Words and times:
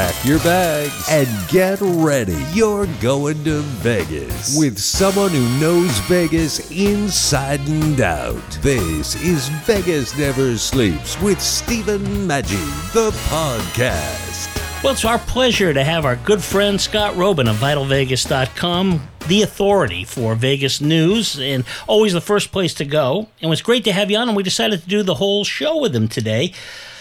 Pack 0.00 0.24
your 0.24 0.38
bags 0.38 1.06
and 1.10 1.28
get 1.50 1.78
ready. 1.82 2.42
You're 2.54 2.86
going 3.02 3.44
to 3.44 3.60
Vegas 3.60 4.56
with 4.56 4.78
someone 4.78 5.28
who 5.28 5.46
knows 5.60 5.90
Vegas 6.08 6.70
inside 6.70 7.60
and 7.68 8.00
out. 8.00 8.50
This 8.62 9.22
is 9.22 9.50
Vegas 9.66 10.16
Never 10.16 10.56
Sleeps 10.56 11.20
with 11.20 11.38
Stephen 11.38 12.00
Maggi, 12.26 12.92
the 12.94 13.10
podcast. 13.28 14.82
Well, 14.82 14.94
it's 14.94 15.04
our 15.04 15.18
pleasure 15.18 15.74
to 15.74 15.84
have 15.84 16.06
our 16.06 16.16
good 16.16 16.42
friend 16.42 16.80
Scott 16.80 17.12
Roeben 17.12 17.50
of 17.50 17.56
VitalVegas.com, 17.56 19.06
the 19.28 19.42
authority 19.42 20.04
for 20.04 20.34
Vegas 20.34 20.80
news 20.80 21.38
and 21.38 21.62
always 21.86 22.14
the 22.14 22.22
first 22.22 22.52
place 22.52 22.72
to 22.72 22.86
go. 22.86 23.28
And 23.42 23.48
it 23.48 23.48
was 23.48 23.60
great 23.60 23.84
to 23.84 23.92
have 23.92 24.10
you 24.10 24.16
on, 24.16 24.28
and 24.28 24.36
we 24.36 24.44
decided 24.44 24.80
to 24.80 24.88
do 24.88 25.02
the 25.02 25.16
whole 25.16 25.44
show 25.44 25.78
with 25.78 25.94
him 25.94 26.08
today. 26.08 26.54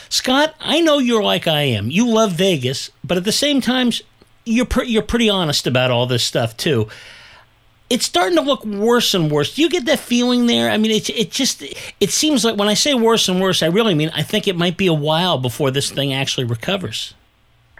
Scott, 0.09 0.55
I 0.59 0.81
know 0.81 0.97
you're 0.97 1.23
like 1.23 1.47
I 1.47 1.61
am. 1.61 1.91
You 1.91 2.07
love 2.07 2.31
Vegas, 2.31 2.89
but 3.03 3.17
at 3.17 3.23
the 3.23 3.31
same 3.31 3.61
time, 3.61 3.91
you're 4.43 4.65
pre- 4.65 4.87
you're 4.87 5.03
pretty 5.03 5.29
honest 5.29 5.67
about 5.67 5.91
all 5.91 6.07
this 6.07 6.23
stuff 6.23 6.57
too. 6.57 6.87
It's 7.91 8.05
starting 8.05 8.35
to 8.35 8.41
look 8.41 8.65
worse 8.65 9.13
and 9.13 9.31
worse. 9.31 9.55
Do 9.55 9.61
you 9.61 9.69
get 9.69 9.85
that 9.85 9.99
feeling 9.99 10.47
there? 10.47 10.69
I 10.69 10.77
mean, 10.77 10.91
it 10.91 11.09
it 11.11 11.31
just 11.31 11.63
it 11.99 12.09
seems 12.09 12.43
like 12.43 12.57
when 12.57 12.67
I 12.67 12.73
say 12.73 12.95
worse 12.95 13.29
and 13.29 13.39
worse, 13.39 13.61
I 13.61 13.67
really 13.67 13.93
mean 13.93 14.09
I 14.13 14.23
think 14.23 14.47
it 14.47 14.55
might 14.55 14.77
be 14.77 14.87
a 14.87 14.93
while 14.93 15.37
before 15.37 15.69
this 15.69 15.91
thing 15.91 16.11
actually 16.11 16.45
recovers. 16.45 17.13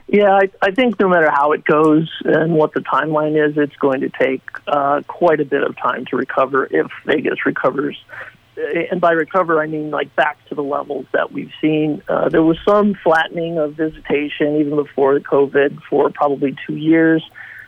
Yeah, 0.07 0.33
I, 0.33 0.49
I 0.63 0.71
think 0.71 0.99
no 0.99 1.07
matter 1.07 1.29
how 1.29 1.51
it 1.51 1.63
goes 1.63 2.09
and 2.25 2.53
what 2.55 2.73
the 2.73 2.79
timeline 2.79 3.37
is, 3.37 3.57
it's 3.57 3.75
going 3.75 4.01
to 4.01 4.09
take 4.09 4.41
uh, 4.65 5.01
quite 5.07 5.39
a 5.39 5.45
bit 5.45 5.61
of 5.61 5.77
time 5.77 6.05
to 6.05 6.17
recover 6.17 6.65
if 6.71 6.87
Vegas 7.05 7.45
recovers 7.45 7.95
and 8.91 8.99
by 8.99 9.11
recover, 9.11 9.61
I 9.61 9.67
mean 9.67 9.91
like 9.91 10.15
back 10.15 10.37
to 10.49 10.55
the 10.55 10.63
levels 10.63 11.05
that 11.13 11.31
we've 11.31 11.51
seen. 11.61 12.01
Uh, 12.07 12.29
there 12.29 12.43
was 12.43 12.57
some 12.67 12.95
flattening 13.03 13.57
of 13.57 13.75
visitation 13.75 14.57
even 14.57 14.75
before 14.75 15.19
COVID 15.19 15.81
for 15.89 16.09
probably 16.09 16.55
two 16.67 16.75
years. 16.75 17.23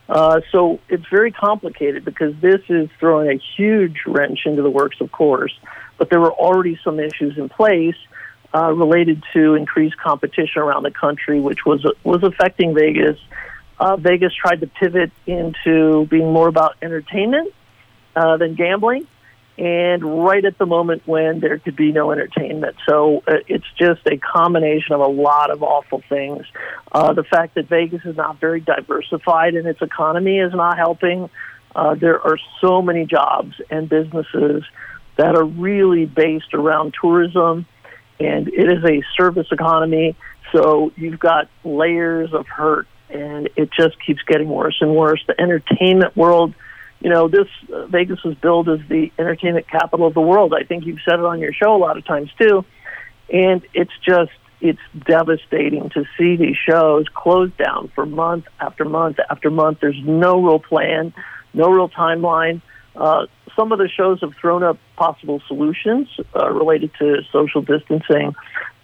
Uh, 0.10 0.42
so 0.52 0.80
it's 0.90 1.06
very 1.10 1.32
complicated 1.32 2.04
because 2.04 2.34
this 2.42 2.62
is 2.68 2.90
throwing 3.00 3.30
a 3.30 3.42
huge 3.56 4.02
wrench 4.06 4.40
into 4.46 4.62
the 4.62 4.70
works, 4.70 5.00
of 5.00 5.12
course. 5.12 5.58
But 5.98 6.10
there 6.10 6.20
were 6.20 6.34
already 6.34 6.78
some 6.84 7.00
issues 7.00 7.38
in 7.38 7.48
place 7.48 7.96
uh, 8.54 8.74
related 8.74 9.24
to 9.34 9.56
increased 9.56 9.98
competition 9.98 10.62
around 10.62 10.84
the 10.84 10.92
country, 10.92 11.40
which 11.40 11.66
was 11.66 11.86
was 12.04 12.24
affecting 12.24 12.74
Vegas. 12.74 13.18
Uh, 13.80 13.96
Vegas 13.96 14.34
tried 14.34 14.62
to 14.62 14.68
pivot 14.68 15.12
into 15.26 16.06
being 16.08 16.34
more 16.34 16.48
about 16.48 16.76
entertainment 16.82 17.54
uh, 18.16 18.38
than 18.38 18.56
gambling 18.56 19.08
and 19.62 20.26
right 20.26 20.44
at 20.44 20.58
the 20.58 20.66
moment 20.66 21.04
when 21.06 21.40
there 21.40 21.60
could 21.60 21.76
be 21.76 21.92
no 21.92 22.12
entertainment. 22.12 22.76
So 22.90 23.22
uh, 23.28 23.34
it's 23.48 23.66
just 23.78 24.02
a 24.08 24.18
combination 24.18 24.96
of 24.96 25.02
a 25.02 25.08
lot 25.08 25.52
of 25.52 25.62
awful 25.62 26.02
things. 26.10 26.48
Uh, 26.92 27.14
the 27.14 27.24
fact 27.24 27.54
that 27.54 27.68
Vegas 27.68 28.02
is 28.04 28.18
not 28.18 28.40
very 28.40 28.60
diversified 28.60 29.54
in 29.54 29.68
its 29.68 29.80
economy 29.80 30.40
is 30.40 30.52
not 30.52 30.78
helping. 30.78 31.30
Uh, 31.76 31.94
there 31.94 32.20
are 32.20 32.40
so 32.60 32.82
many 32.82 33.06
jobs 33.06 33.54
and 33.70 33.88
businesses 33.88 34.64
that 35.18 35.36
are 35.36 35.46
really 35.46 36.08
based 36.08 36.56
around 36.56 36.96
tourism, 37.00 37.68
and 38.20 38.48
it 38.48 38.68
is 38.68 38.84
a 38.84 39.04
service 39.16 39.48
economy. 39.52 40.16
So 40.54 40.92
you've 40.96 41.20
got 41.20 41.50
layers 41.64 42.34
of 42.34 42.48
hurt, 42.48 42.88
and 43.12 43.48
it 43.56 43.70
just 43.72 44.04
keeps 44.04 44.24
getting 44.24 44.50
worse 44.50 44.78
and 44.82 44.96
worse. 44.96 45.24
The 45.28 45.40
entertainment 45.40 46.18
world 46.18 46.56
you 47.02 47.10
know, 47.10 47.28
this 47.28 47.48
uh, 47.74 47.88
Vegas 47.88 48.24
was 48.24 48.36
billed 48.36 48.70
as 48.70 48.80
the 48.88 49.12
entertainment 49.18 49.68
capital 49.68 50.06
of 50.08 50.14
the 50.14 50.22
world. 50.22 50.54
I 50.54 50.64
think 50.64 50.86
you've 50.86 51.00
said 51.04 51.16
it 51.16 51.26
on 51.26 51.40
your 51.40 51.52
show 51.52 51.76
a 51.76 51.78
lot 51.78 51.98
of 51.98 52.06
times 52.06 52.30
too, 52.40 52.64
and 53.32 53.64
it's 53.74 53.92
just 54.06 54.32
it's 54.62 54.80
devastating 55.08 55.90
to 55.90 56.06
see 56.18 56.36
these 56.36 56.56
shows 56.56 57.06
closed 57.12 57.58
down 57.58 57.92
for 57.96 58.06
month 58.06 58.46
after 58.60 58.86
month 58.86 59.18
after 59.30 59.50
month. 59.50 59.80
There's 59.82 60.00
no 60.04 60.42
real 60.44 60.60
plan, 60.60 61.14
no 61.56 61.70
real 61.72 61.90
timeline. 61.90 62.62
Uh, 62.96 63.26
some 63.56 63.72
of 63.72 63.80
the 63.80 63.90
shows 63.90 64.22
have 64.22 64.34
thrown 64.40 64.64
up 64.64 64.78
possible 64.96 65.42
solutions 65.48 66.08
uh, 66.36 66.52
related 66.52 66.92
to 67.00 67.22
social 67.32 67.64
distancing, 67.64 68.36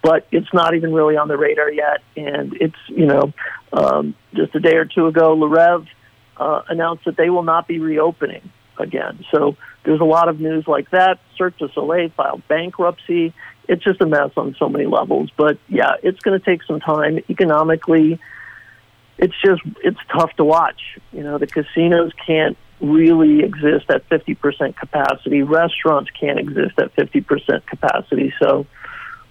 but 0.02 0.26
it's 0.32 0.52
not 0.52 0.74
even 0.74 0.92
really 0.92 1.16
on 1.16 1.28
the 1.28 1.36
radar 1.36 1.70
yet. 1.70 2.02
And 2.16 2.54
it's 2.60 2.76
you 2.88 3.06
know, 3.06 3.32
um, 3.72 4.16
just 4.34 4.56
a 4.56 4.60
day 4.60 4.74
or 4.74 4.86
two 4.86 5.06
ago, 5.06 5.34
Le 5.34 5.46
Rêve 5.46 5.86
uh, 6.38 6.62
announced 6.68 7.04
that 7.04 7.16
they 7.16 7.30
will 7.30 7.42
not 7.42 7.66
be 7.66 7.78
reopening 7.78 8.50
again. 8.78 9.24
So 9.30 9.56
there's 9.84 10.00
a 10.00 10.04
lot 10.04 10.28
of 10.28 10.40
news 10.40 10.66
like 10.66 10.90
that. 10.90 11.18
Cirque 11.36 11.58
du 11.58 11.68
Soleil 11.72 12.10
filed 12.10 12.46
bankruptcy. 12.48 13.34
It's 13.68 13.82
just 13.82 14.00
a 14.00 14.06
mess 14.06 14.30
on 14.36 14.56
so 14.58 14.68
many 14.68 14.86
levels. 14.86 15.30
But 15.36 15.58
yeah, 15.68 15.92
it's 16.02 16.20
going 16.20 16.38
to 16.38 16.44
take 16.44 16.62
some 16.62 16.80
time 16.80 17.18
economically. 17.28 18.20
It's 19.18 19.34
just 19.44 19.62
it's 19.82 19.98
tough 20.12 20.34
to 20.36 20.44
watch. 20.44 20.80
You 21.12 21.22
know, 21.22 21.38
the 21.38 21.46
casinos 21.46 22.12
can't 22.24 22.56
really 22.80 23.42
exist 23.42 23.90
at 23.90 24.08
50% 24.08 24.76
capacity. 24.76 25.42
Restaurants 25.42 26.10
can't 26.18 26.38
exist 26.38 26.78
at 26.78 26.94
50% 26.94 27.66
capacity. 27.66 28.32
So 28.38 28.66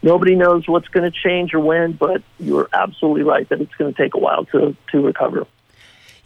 nobody 0.01 0.35
knows 0.35 0.67
what's 0.67 0.89
going 0.89 1.09
to 1.09 1.17
change 1.17 1.53
or 1.53 1.61
when, 1.61 1.93
but 1.93 2.21
you're 2.39 2.67
absolutely 2.73 3.23
right 3.23 3.47
that 3.49 3.61
it's 3.61 3.73
going 3.75 3.93
to 3.93 3.97
take 3.97 4.15
a 4.15 4.19
while 4.19 4.43
to, 4.45 4.75
to 4.91 5.01
recover 5.01 5.47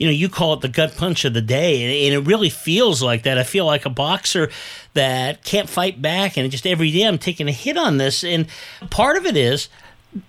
you 0.02 0.08
know, 0.08 0.14
you 0.14 0.30
call 0.30 0.56
it 0.56 0.62
the 0.62 0.68
gut 0.68 0.98
punch 0.98 1.26
of 1.26 1.36
the 1.36 1.44
day, 1.44 2.08
and, 2.08 2.16
it 2.16 2.28
really 2.28 2.50
feels 2.50 3.04
like 3.04 3.22
that. 3.22 3.38
I 3.38 3.44
feel 3.44 3.68
like 3.68 3.86
a 3.86 3.90
boxer 3.92 4.50
that 4.96 5.44
can't 5.44 5.70
fight 5.70 6.02
back, 6.02 6.38
and 6.38 6.50
just 6.50 6.66
every 6.66 6.92
day 6.92 7.04
I'm 7.04 7.20
taking 7.20 7.48
a 7.48 7.52
hit 7.52 7.78
on 7.78 7.98
this. 7.98 8.24
And 8.24 8.48
part 8.90 9.16
of 9.16 9.28
it 9.28 9.38
is 9.38 9.70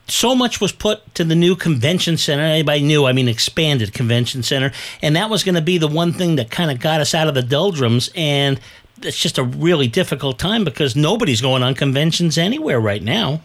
so 0.09 0.35
much 0.35 0.61
was 0.61 0.73
put 0.73 1.15
to 1.15 1.25
the 1.25 1.35
new 1.35 1.57
convention 1.57 2.19
center. 2.19 2.43
Anybody 2.43 2.83
knew, 2.83 3.07
I 3.07 3.13
mean, 3.13 3.29
expanded 3.29 3.95
convention 3.95 4.43
center, 4.43 4.73
and 5.01 5.17
that 5.17 5.31
was 5.31 5.43
going 5.43 5.55
to 5.55 5.63
be 5.63 5.79
the 5.79 5.89
one 5.89 6.13
thing 6.13 6.37
that 6.37 6.51
kind 6.51 6.71
of 6.71 6.79
got 6.79 7.01
us 7.01 7.15
out 7.15 7.27
of 7.27 7.33
the 7.33 7.43
doldrums. 7.43 8.11
And 8.15 8.61
it's 9.01 9.19
just 9.19 9.39
a 9.39 9.43
really 9.43 9.89
difficult 9.89 10.39
time 10.39 10.65
because 10.65 10.95
nobody's 10.95 11.41
going 11.41 11.63
on 11.63 11.75
conventions 11.75 12.37
anywhere 12.37 12.79
right 12.79 13.03
now. 13.03 13.41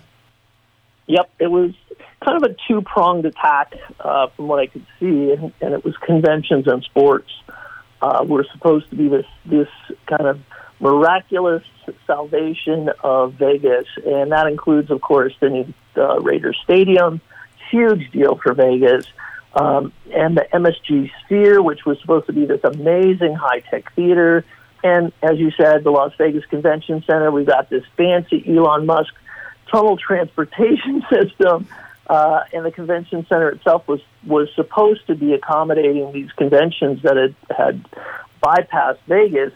Yep, 1.05 1.29
it 1.39 1.47
was 1.47 1.71
kind 2.23 2.44
of 2.44 2.50
a 2.50 2.55
two 2.67 2.81
pronged 2.81 3.25
attack 3.25 3.73
uh, 4.00 4.28
from 4.35 4.47
what 4.47 4.59
I 4.59 4.67
could 4.67 4.85
see, 5.00 5.31
and, 5.31 5.53
and 5.61 5.73
it 5.73 5.83
was 5.83 5.95
conventions 5.97 6.67
and 6.67 6.83
sports 6.83 7.29
uh, 8.01 8.23
were 8.28 8.45
supposed 8.51 8.89
to 8.89 8.95
be 8.95 9.07
this 9.07 9.25
this 9.45 9.69
kind 10.07 10.27
of 10.27 10.39
miraculous 10.79 11.63
salvation 12.06 12.89
of 13.03 13.33
Vegas, 13.33 13.85
and 14.06 14.31
that 14.31 14.47
includes, 14.47 14.91
of 14.91 15.01
course, 15.01 15.33
the 15.39 15.50
new 15.50 15.73
uh, 15.95 16.19
Raiders 16.19 16.57
Stadium, 16.63 17.22
huge 17.72 18.11
deal 18.11 18.39
for 18.41 18.53
Vegas. 18.53 19.06
Um, 19.53 19.91
and 20.13 20.38
the 20.38 20.45
MSG 20.53 21.09
Sphere, 21.25 21.63
which 21.63 21.83
was 21.83 22.00
supposed 22.01 22.27
to 22.27 22.33
be 22.33 22.45
this 22.45 22.63
amazing 22.63 23.33
high 23.33 23.61
tech 23.61 23.91
theater. 23.95 24.45
And 24.83 25.11
as 25.23 25.39
you 25.39 25.50
said, 25.51 25.83
the 25.83 25.89
Las 25.89 26.13
Vegas 26.19 26.45
Convention 26.45 27.03
Center, 27.07 27.31
we've 27.31 27.47
got 27.47 27.67
this 27.67 27.83
fancy 27.95 28.44
Elon 28.47 28.85
Musk 28.85 29.11
tunnel 29.72 29.97
transportation 29.97 31.03
system 31.09 31.67
uh, 32.07 32.41
and 32.53 32.66
the 32.66 32.72
convention 32.72 33.25
center 33.28 33.50
itself 33.50 33.88
was 33.88 34.01
was 34.25 34.50
supposed 34.56 35.06
to 35.07 35.16
be 35.16 35.34
accommodating 35.34 36.12
these 36.12 36.31
conventions 36.34 37.01
that 37.03 37.18
had 37.18 37.35
had 37.56 37.85
bypassed 38.44 39.00
Vegas. 39.07 39.54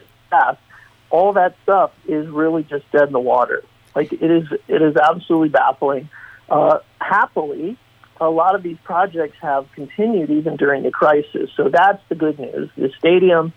All 1.10 1.34
that 1.34 1.54
stuff 1.62 1.90
is 2.08 2.26
really 2.28 2.62
just 2.62 2.90
dead 2.90 3.08
in 3.08 3.12
the 3.12 3.20
water. 3.20 3.62
Like 3.94 4.12
it 4.12 4.30
is, 4.30 4.44
it 4.68 4.80
is 4.80 4.96
absolutely 4.96 5.50
baffling. 5.50 6.08
Uh, 6.48 6.78
happily, 7.00 7.76
a 8.20 8.30
lot 8.30 8.54
of 8.54 8.62
these 8.62 8.78
projects 8.82 9.36
have 9.42 9.70
continued 9.72 10.30
even 10.30 10.56
during 10.56 10.82
the 10.82 10.90
crisis. 10.90 11.50
So 11.56 11.68
that's 11.68 12.02
the 12.08 12.14
good 12.14 12.38
news. 12.38 12.70
The 12.76 12.90
stadium 12.98 13.52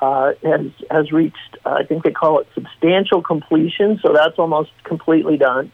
uh, 0.00 0.32
has 0.42 0.66
has 0.90 1.12
reached, 1.12 1.58
I 1.64 1.84
think 1.84 2.02
they 2.02 2.10
call 2.10 2.40
it 2.40 2.48
substantial 2.54 3.22
completion. 3.22 4.00
So 4.02 4.12
that's 4.12 4.38
almost 4.38 4.70
completely 4.84 5.36
done. 5.36 5.70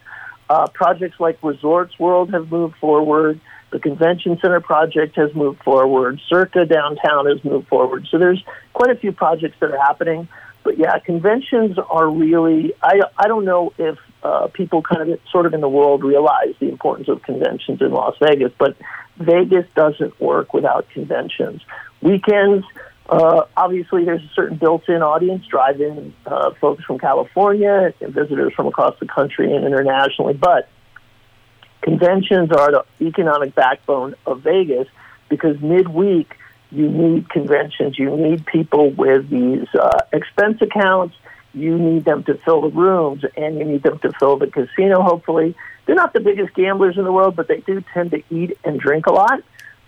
Uh, 0.49 0.67
projects 0.69 1.19
like 1.19 1.39
Resorts 1.43 1.99
World 1.99 2.33
have 2.33 2.51
moved 2.51 2.77
forward. 2.77 3.41
The 3.71 3.79
Convention 3.79 4.39
Center 4.41 4.61
project 4.61 5.17
has 5.17 5.35
moved 5.35 5.63
forward. 5.63 6.21
Circa 6.29 6.67
downtown 6.67 7.27
has 7.27 7.43
moved 7.43 7.69
forward. 7.69 8.07
So 8.11 8.19
there's 8.19 8.43
quite 8.75 8.91
a 8.91 8.97
few 8.97 9.13
projects 9.13 9.57
that 9.61 9.71
are 9.71 9.79
happening. 9.79 10.29
But 10.63 10.79
yeah, 10.79 10.99
conventions 10.99 11.79
are 11.79 12.09
really, 12.09 12.73
I, 12.83 13.01
I 13.17 13.29
don't 13.29 13.45
know 13.45 13.73
if 13.79 13.99
uh, 14.23 14.49
people 14.49 14.83
kind 14.83 15.11
of 15.11 15.19
sort 15.31 15.47
of 15.47 15.55
in 15.55 15.61
the 15.61 15.69
world 15.69 16.05
realize 16.05 16.55
the 16.61 16.69
importance 16.69 17.09
of 17.09 17.23
conventions 17.23 17.81
in 17.81 17.91
Las 17.91 18.15
Vegas, 18.21 18.53
but 18.59 18.77
Vegas 19.17 19.67
doesn't 19.75 20.21
work 20.21 20.55
without 20.55 20.89
conventions. 20.91 21.63
Weekends, 22.01 22.65
Uh, 23.09 23.43
obviously, 23.57 24.05
there's 24.05 24.23
a 24.23 24.31
certain 24.35 24.57
built-in 24.57 25.03
audience, 25.03 25.45
drive-in 25.47 26.15
uh, 26.25 26.53
folks 26.61 26.85
from 26.85 26.99
California 26.99 27.93
and 28.01 28.15
visitors 28.15 28.53
from 28.55 28.67
across 28.67 28.99
the 29.01 29.07
country 29.07 29.55
and 29.55 29.65
internationally. 29.65 30.35
But 30.35 30.69
conventions 31.83 32.53
are 32.53 32.71
the 32.71 32.85
economic 33.01 33.55
backbone 33.55 34.15
of 34.25 34.43
Vegas 34.43 34.89
because 35.29 35.61
midweek 35.61 36.37
you 36.71 36.89
need 36.89 37.29
conventions, 37.29 37.99
you 37.99 38.17
need 38.17 38.47
people 38.47 38.91
with 38.91 39.29
these 39.29 39.67
uh, 39.75 40.01
expense 40.13 40.63
accounts, 40.63 41.15
you 41.53 41.79
need 41.79 42.07
them 42.07 42.25
to 42.25 42.35
fill 42.47 42.63
the 42.63 42.71
rooms, 42.71 43.25
and 43.37 43.59
you 43.59 43.65
need 43.65 43.83
them 43.83 43.99
to 43.99 44.11
fill 44.19 44.39
the 44.39 44.47
casino. 44.47 45.03
Hopefully, 45.03 45.55
they're 45.85 45.95
not 45.95 46.15
the 46.15 46.21
biggest 46.21 46.55
gamblers 46.55 46.97
in 46.97 47.05
the 47.05 47.13
world, 47.13 47.37
but 47.37 47.47
they 47.47 47.61
do 47.61 47.85
tend 47.93 48.13
to 48.13 48.23
eat 48.31 48.57
and 48.65 48.81
drink 48.81 49.07
a 49.07 49.13
lot. 49.13 49.43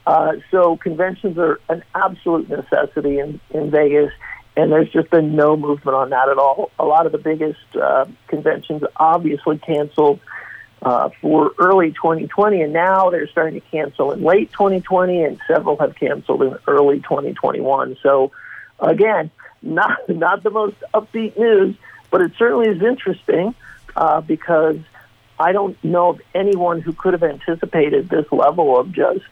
Uh, 0.07 0.33
so 0.51 0.77
conventions 0.77 1.39
are 1.39 1.61
an 1.69 1.83
absolute 1.95 2.49
necessity 2.49 3.19
in, 3.19 3.41
in 3.51 3.71
Vegas, 3.71 4.13
and 4.57 4.71
there's 4.71 4.91
just 4.91 5.11
been 5.11 5.35
no 5.35 5.57
movement 5.57 5.97
on 5.97 6.11
that 6.11 6.29
at 6.29 6.39
all. 6.39 6.71
A 6.79 6.85
lot 6.85 7.07
of 7.07 7.13
the 7.13 7.19
biggest 7.19 7.59
uh, 7.81 8.05
conventions 8.29 8.83
obviously 8.97 9.59
canceled 9.59 10.21
uh, 10.83 11.09
for 11.23 11.53
early 11.59 11.93
2020, 11.93 12.61
and 12.61 12.73
now 12.73 13.09
they're 13.11 13.29
starting 13.29 13.61
to 13.61 13.67
cancel 13.69 14.13
in 14.13 14.23
late 14.23 14.53
2020, 14.53 15.23
and 15.23 15.41
several 15.47 15.79
have 15.79 15.95
canceled 15.95 16.43
in 16.43 16.59
early 16.67 17.01
2021. 17.01 17.97
So, 18.03 18.33
again, 18.79 19.31
not 19.63 19.99
not 20.11 20.43
the 20.43 20.51
most 20.51 20.77
upbeat 20.93 21.39
news, 21.39 21.75
but 22.11 22.21
it 22.21 22.33
certainly 22.39 22.69
is 22.69 22.83
interesting 22.83 23.55
uh, 23.97 24.21
because 24.21 24.77
I 25.39 25.53
don't 25.53 25.83
know 25.83 26.11
of 26.11 26.21
anyone 26.35 26.83
who 26.83 26.93
could 26.93 27.15
have 27.15 27.23
anticipated 27.23 28.11
this 28.11 28.31
level 28.31 28.79
of 28.79 28.93
just 28.93 29.25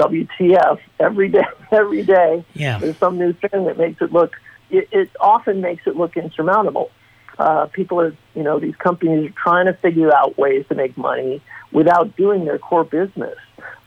WTF 0.00 0.78
every 0.98 1.28
day. 1.28 1.44
Every 1.72 2.02
day, 2.02 2.44
Yeah. 2.54 2.78
there's 2.78 2.96
some 2.98 3.16
new 3.16 3.32
thing 3.32 3.64
that 3.66 3.78
makes 3.78 4.02
it 4.02 4.12
look. 4.12 4.32
It, 4.70 4.88
it 4.90 5.08
often 5.20 5.60
makes 5.60 5.86
it 5.86 5.94
look 5.96 6.16
insurmountable. 6.16 6.90
Uh, 7.38 7.66
people 7.66 8.00
are, 8.00 8.14
you 8.34 8.42
know, 8.42 8.58
these 8.58 8.74
companies 8.76 9.30
are 9.30 9.34
trying 9.40 9.66
to 9.66 9.72
figure 9.74 10.12
out 10.12 10.36
ways 10.36 10.64
to 10.68 10.74
make 10.74 10.96
money 10.96 11.40
without 11.72 12.16
doing 12.16 12.44
their 12.44 12.58
core 12.58 12.82
business, 12.84 13.36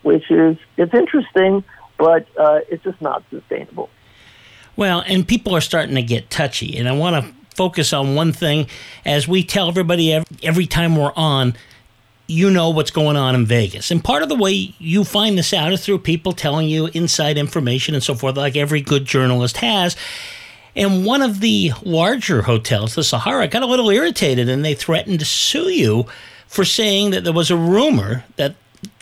which 0.01 0.31
is 0.31 0.55
it's 0.77 0.93
interesting, 0.93 1.63
but 1.97 2.25
uh, 2.37 2.59
it's 2.69 2.83
just 2.85 3.01
not 3.01 3.21
sustainable. 3.29 3.89
Well, 4.77 5.03
and 5.05 5.27
people 5.27 5.53
are 5.55 5.61
starting 5.61 5.95
to 5.95 6.01
get 6.01 6.29
touchy, 6.29 6.77
and 6.77 6.87
I 6.87 6.93
want 6.93 7.23
to 7.25 7.33
focus 7.55 7.91
on 7.93 8.15
one 8.15 8.31
thing. 8.31 8.67
As 9.05 9.27
we 9.27 9.43
tell 9.43 9.67
everybody 9.67 10.13
ev- 10.13 10.25
every 10.41 10.65
time 10.65 10.95
we're 10.95 11.13
on, 11.15 11.53
you 12.27 12.49
know 12.49 12.69
what's 12.69 12.91
going 12.91 13.17
on 13.17 13.35
in 13.35 13.45
Vegas. 13.45 13.91
And 13.91 14.03
part 14.03 14.23
of 14.23 14.29
the 14.29 14.35
way 14.35 14.73
you 14.79 15.03
find 15.03 15.37
this 15.37 15.53
out 15.53 15.73
is 15.73 15.85
through 15.85 15.99
people 15.99 16.31
telling 16.31 16.69
you 16.69 16.87
inside 16.87 17.37
information 17.37 17.95
and 17.95 18.03
so 18.03 18.15
forth, 18.15 18.37
like 18.37 18.55
every 18.55 18.81
good 18.81 19.05
journalist 19.05 19.57
has. 19.57 19.95
And 20.75 21.05
one 21.05 21.21
of 21.21 21.39
the 21.39 21.71
larger 21.83 22.43
hotels, 22.43 22.95
the 22.95 23.03
Sahara, 23.03 23.47
got 23.47 23.61
a 23.61 23.67
little 23.67 23.89
irritated 23.89 24.49
and 24.49 24.63
they 24.63 24.73
threatened 24.73 25.19
to 25.19 25.25
sue 25.25 25.69
you 25.69 26.05
for 26.47 26.65
saying 26.65 27.11
that 27.11 27.23
there 27.23 27.33
was 27.33 27.51
a 27.51 27.57
rumor 27.57 28.23
that 28.37 28.55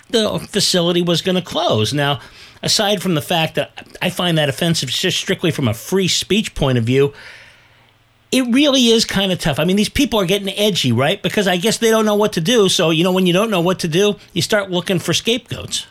the 0.09 0.39
facility 0.49 1.01
was 1.01 1.21
going 1.21 1.35
to 1.35 1.41
close. 1.41 1.93
Now, 1.93 2.19
aside 2.61 3.01
from 3.01 3.15
the 3.15 3.21
fact 3.21 3.55
that 3.55 3.87
I 4.01 4.09
find 4.09 4.37
that 4.37 4.49
offensive 4.49 4.89
just 4.89 5.17
strictly 5.17 5.51
from 5.51 5.67
a 5.67 5.73
free 5.73 6.07
speech 6.07 6.55
point 6.55 6.77
of 6.77 6.83
view, 6.83 7.13
it 8.31 8.43
really 8.53 8.87
is 8.87 9.03
kind 9.05 9.31
of 9.31 9.39
tough. 9.39 9.59
I 9.59 9.65
mean, 9.65 9.75
these 9.75 9.89
people 9.89 10.19
are 10.19 10.25
getting 10.25 10.49
edgy, 10.49 10.91
right? 10.91 11.21
Because 11.21 11.47
I 11.47 11.57
guess 11.57 11.77
they 11.79 11.89
don't 11.89 12.05
know 12.05 12.15
what 12.15 12.33
to 12.33 12.41
do. 12.41 12.69
So, 12.69 12.89
you 12.89 13.03
know, 13.03 13.11
when 13.11 13.25
you 13.25 13.33
don't 13.33 13.51
know 13.51 13.61
what 13.61 13.79
to 13.79 13.87
do, 13.87 14.15
you 14.33 14.41
start 14.41 14.71
looking 14.71 14.99
for 14.99 15.13
scapegoats. 15.13 15.87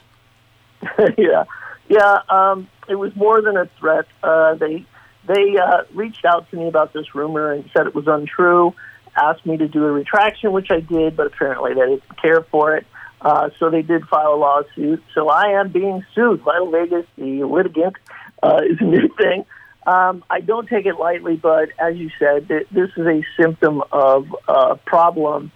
yeah, 1.18 1.44
yeah. 1.88 2.18
Um, 2.28 2.68
it 2.88 2.94
was 2.94 3.14
more 3.14 3.42
than 3.42 3.56
a 3.56 3.68
threat. 3.78 4.06
Uh, 4.22 4.54
they 4.54 4.86
they 5.26 5.58
uh, 5.58 5.82
reached 5.92 6.24
out 6.24 6.50
to 6.50 6.56
me 6.56 6.66
about 6.66 6.92
this 6.94 7.14
rumor 7.14 7.52
and 7.52 7.68
said 7.76 7.86
it 7.86 7.94
was 7.94 8.06
untrue. 8.06 8.74
Asked 9.16 9.44
me 9.44 9.58
to 9.58 9.68
do 9.68 9.84
a 9.84 9.92
retraction, 9.92 10.52
which 10.52 10.70
I 10.70 10.80
did, 10.80 11.16
but 11.16 11.26
apparently 11.26 11.74
they 11.74 11.80
didn't 11.80 12.18
care 12.22 12.42
for 12.42 12.76
it. 12.76 12.86
Uh, 13.20 13.50
so 13.58 13.68
they 13.68 13.82
did 13.82 14.06
file 14.08 14.34
a 14.34 14.36
lawsuit. 14.36 15.02
So 15.14 15.28
I 15.28 15.60
am 15.60 15.68
being 15.70 16.04
sued. 16.14 16.40
Vital 16.40 16.70
Vegas, 16.70 17.04
the 17.16 17.44
litigant, 17.44 17.96
uh, 18.42 18.62
is 18.64 18.80
a 18.80 18.84
new 18.84 19.08
thing. 19.18 19.44
Um, 19.90 20.22
I 20.30 20.38
don't 20.38 20.68
take 20.68 20.86
it 20.86 21.00
lightly, 21.00 21.34
but 21.34 21.70
as 21.76 21.96
you 21.96 22.10
said, 22.16 22.46
th- 22.46 22.68
this 22.70 22.90
is 22.96 23.06
a 23.08 23.24
symptom 23.36 23.82
of 23.90 24.28
a 24.46 24.76
problem 24.76 25.50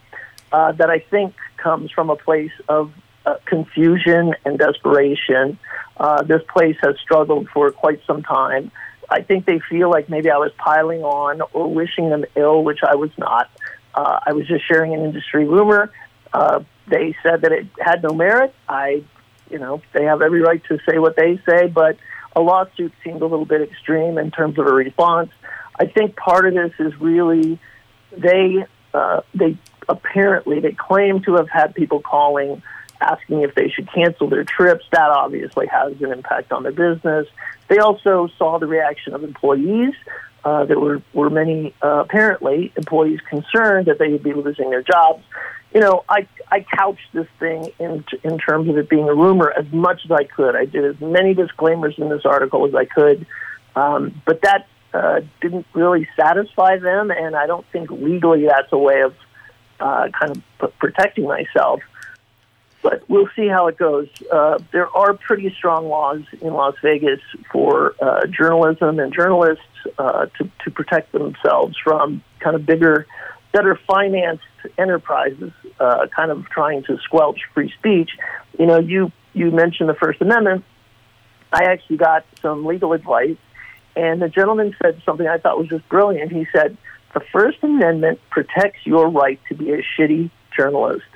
uh, 0.51 0.73
that 0.73 0.91
I 0.91 0.99
think 0.99 1.35
comes 1.57 1.93
from 1.93 2.11
a 2.11 2.17
place 2.17 2.51
of 2.69 2.93
uh, 3.25 3.37
confusion 3.45 4.35
and 4.45 4.59
desperation. 4.59 5.57
Uh, 5.97 6.25
this 6.25 6.43
place 6.53 6.77
has 6.83 6.97
struggled 7.01 7.49
for 7.51 7.71
quite 7.71 8.01
some 8.09 8.25
time. 8.25 8.73
I 9.09 9.23
think 9.23 9.47
they 9.47 9.61
feel 9.71 9.89
like 9.89 10.09
maybe 10.09 10.31
I 10.31 10.39
was 10.39 10.51
piling 10.59 11.05
on 11.05 11.41
or 11.53 11.73
wishing 11.73 12.11
them 12.11 12.25
ill, 12.35 12.65
which 12.65 12.81
I 12.83 12.97
was 12.97 13.11
not. 13.17 13.49
Uh, 13.95 14.19
I 14.27 14.33
was 14.33 14.49
just 14.49 14.67
sharing 14.67 14.95
an 14.95 15.05
industry 15.05 15.47
rumor. 15.47 15.93
Uh, 16.33 16.65
they 16.89 17.15
said 17.23 17.43
that 17.43 17.53
it 17.53 17.69
had 17.79 18.03
no 18.03 18.13
merit. 18.13 18.53
I, 18.69 19.05
you 19.49 19.61
know, 19.61 19.81
they 19.93 20.07
have 20.07 20.23
every 20.23 20.41
right 20.41 20.63
to 20.65 20.81
say 20.89 20.99
what 20.99 21.15
they 21.15 21.41
say, 21.49 21.69
but 21.69 21.99
a 22.37 22.41
lawsuit 22.41 22.93
seemed 23.03 23.23
a 23.23 23.27
little 23.27 23.47
bit 23.47 23.63
extreme 23.63 24.19
in 24.19 24.31
terms 24.31 24.59
of 24.59 24.67
a 24.67 24.73
response. 24.73 25.31
I 25.79 25.87
think 25.87 26.17
part 26.17 26.47
of 26.47 26.55
this 26.55 26.73
is 26.79 26.99
really 27.01 27.59
they 28.17 28.67
uh, 28.93 29.23
they 29.35 29.57
apparently 29.89 30.61
they 30.61 30.73
claim 30.73 31.23
to 31.23 31.35
have 31.37 31.49
had 31.49 31.75
people 31.75 32.01
calling 32.01 32.63
asking 33.01 33.43
if 33.43 33.55
they 33.55 33.69
should 33.69 33.93
cancel 33.93 34.29
their 34.29 34.45
trips. 34.45 34.85
That 34.93 35.11
obviously 35.11 35.67
has 35.67 36.01
an 36.01 36.13
impact 36.13 36.53
on 36.53 36.63
their 36.63 36.73
business. 36.73 37.27
They 37.69 37.79
also 37.79 38.29
saw 38.39 38.59
the 38.59 38.67
reaction 38.67 39.15
of 39.15 39.25
employees. 39.25 39.95
Uh, 40.45 40.65
there 40.67 40.79
were, 40.79 41.01
were 41.15 41.31
many, 41.31 41.75
uh, 41.83 42.05
apparently, 42.05 42.71
employees 42.77 43.21
concerned 43.29 43.87
that 43.87 43.99
they 43.99 44.09
would 44.09 44.23
be 44.23 44.35
losing 44.35 44.71
their 44.71 44.83
jobs. 44.83 45.25
You 45.75 45.81
know, 45.81 46.05
I, 46.09 46.27
I 46.51 46.61
couched 46.61 47.13
this 47.13 47.27
thing 47.41 47.71
in, 47.81 48.05
in 48.23 48.39
terms 48.39 48.69
of 48.69 48.79
it 48.79 48.89
being 48.89 49.09
a 49.09 49.15
rumor 49.15 49.53
as 49.53 49.71
much 49.73 50.03
as 50.05 50.11
I 50.13 50.25
could. 50.25 50.55
I 50.55 50.67
did 50.67 50.85
as 50.85 51.01
many 51.01 51.35
disclaimers 51.35 51.97
in 51.99 52.09
this 52.09 52.25
article 52.25 52.67
as 52.67 52.75
I 52.75 52.85
could. 52.85 53.27
Um, 53.75 54.23
but 54.25 54.43
that 54.43 54.69
uh, 54.93 55.23
didn't 55.41 55.67
really 55.75 56.09
satisfy 56.17 56.79
them, 56.79 57.11
and 57.11 57.35
I 57.35 57.49
don't 57.49 57.67
think 57.73 57.91
legally 57.91 58.47
that's 58.47 58.73
a 58.73 58.79
way 58.79 59.01
of 59.03 59.15
uh, 59.81 60.09
kind 60.19 60.41
of 60.61 60.79
protecting 60.79 61.27
myself 61.27 61.81
but 62.85 63.03
we'll 63.09 63.31
see 63.35 63.49
how 63.49 63.67
it 63.67 63.79
goes. 63.79 64.09
Uh, 64.31 64.59
there 64.71 64.95
are 64.95 65.15
pretty 65.15 65.53
strong 65.57 65.89
laws 65.89 66.21
in 66.43 66.53
Las 66.53 66.75
Vegas 66.83 67.21
for 67.51 67.95
uh, 68.01 68.27
journalism 68.27 69.01
and 69.01 69.13
journalists 69.13 69.65
uh, 69.99 70.27
to, 70.37 70.51
to 70.63 70.71
protect 70.71 71.11
themselves 71.13 71.79
from 71.83 72.23
kind 72.41 72.55
of 72.55 72.67
bigger, 72.67 73.07
better 73.55 73.79
financed 73.87 74.43
enterprises, 74.77 75.53
uh, 75.79 76.09
kind 76.15 76.33
of 76.33 76.45
trying 76.51 76.83
to 76.83 76.99
squelch 76.99 77.41
free 77.55 77.73
speech. 77.79 78.11
You 78.59 78.67
know, 78.67 78.79
you 78.81 79.13
you 79.33 79.51
mentioned 79.51 79.89
the 79.89 79.95
First 79.95 80.21
Amendment. 80.21 80.65
I 81.53 81.65
actually 81.65 81.99
got 81.99 82.27
some 82.43 82.67
legal 82.67 82.93
advice, 82.93 83.37
and 83.97 84.21
the 84.21 84.29
gentleman 84.29 84.75
said 84.83 85.01
something 85.07 85.27
I 85.27 85.39
thought 85.39 85.57
was 85.57 85.69
just 85.69 85.89
brilliant. 85.89 86.33
He 86.33 86.47
said, 86.53 86.77
"The 87.15 87.21
First 87.33 87.59
Amendment 87.63 88.21
protects 88.29 88.85
your 88.85 89.09
right 89.09 89.41
to 89.49 89.55
be 89.55 89.73
a 89.73 89.83
shitty 89.83 90.31
journalist." 90.55 91.07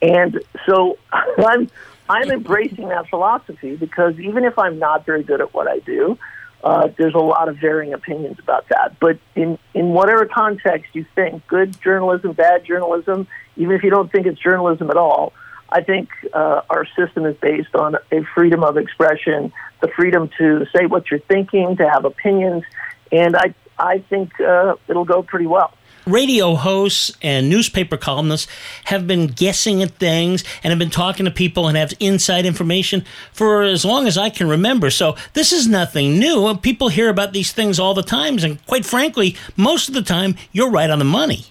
And 0.00 0.42
so 0.66 0.98
I'm 1.12 1.68
I'm 2.08 2.30
embracing 2.30 2.88
that 2.88 3.08
philosophy 3.10 3.76
because 3.76 4.18
even 4.18 4.44
if 4.44 4.58
I'm 4.58 4.78
not 4.78 5.04
very 5.04 5.22
good 5.22 5.42
at 5.42 5.52
what 5.52 5.68
I 5.68 5.80
do, 5.80 6.18
uh, 6.62 6.88
there's 6.96 7.14
a 7.14 7.18
lot 7.18 7.48
of 7.48 7.56
varying 7.58 7.92
opinions 7.92 8.38
about 8.38 8.68
that. 8.68 8.98
But 9.00 9.18
in 9.34 9.58
in 9.74 9.88
whatever 9.88 10.26
context 10.26 10.94
you 10.94 11.04
think, 11.14 11.46
good 11.46 11.80
journalism, 11.80 12.32
bad 12.32 12.64
journalism, 12.64 13.26
even 13.56 13.74
if 13.74 13.82
you 13.82 13.90
don't 13.90 14.10
think 14.10 14.26
it's 14.26 14.40
journalism 14.40 14.90
at 14.90 14.96
all, 14.96 15.32
I 15.68 15.82
think 15.82 16.10
uh, 16.32 16.62
our 16.70 16.86
system 16.96 17.26
is 17.26 17.36
based 17.38 17.74
on 17.74 17.96
a 18.10 18.22
freedom 18.34 18.62
of 18.62 18.76
expression, 18.76 19.52
the 19.80 19.88
freedom 19.88 20.30
to 20.38 20.66
say 20.74 20.86
what 20.86 21.10
you're 21.10 21.20
thinking, 21.20 21.76
to 21.76 21.88
have 21.88 22.04
opinions, 22.04 22.64
and 23.10 23.36
I 23.36 23.54
I 23.78 23.98
think 23.98 24.40
uh, 24.40 24.76
it'll 24.88 25.04
go 25.04 25.22
pretty 25.22 25.46
well 25.46 25.72
radio 26.06 26.54
hosts 26.54 27.12
and 27.22 27.48
newspaper 27.48 27.96
columnists 27.96 28.50
have 28.84 29.06
been 29.06 29.26
guessing 29.26 29.82
at 29.82 29.90
things 29.92 30.44
and 30.62 30.70
have 30.70 30.78
been 30.78 30.90
talking 30.90 31.24
to 31.24 31.30
people 31.30 31.68
and 31.68 31.76
have 31.76 31.92
inside 32.00 32.46
information 32.46 33.04
for 33.32 33.62
as 33.62 33.84
long 33.84 34.06
as 34.06 34.18
I 34.18 34.30
can 34.30 34.48
remember. 34.48 34.90
So 34.90 35.16
this 35.34 35.52
is 35.52 35.68
nothing 35.68 36.18
new. 36.18 36.54
People 36.56 36.88
hear 36.88 37.08
about 37.08 37.32
these 37.32 37.52
things 37.52 37.78
all 37.78 37.94
the 37.94 38.02
time, 38.02 38.38
and 38.38 38.64
quite 38.66 38.84
frankly, 38.84 39.36
most 39.56 39.88
of 39.88 39.94
the 39.94 40.02
time, 40.02 40.36
you're 40.52 40.70
right 40.70 40.90
on 40.90 40.98
the 40.98 41.04
money. 41.04 41.46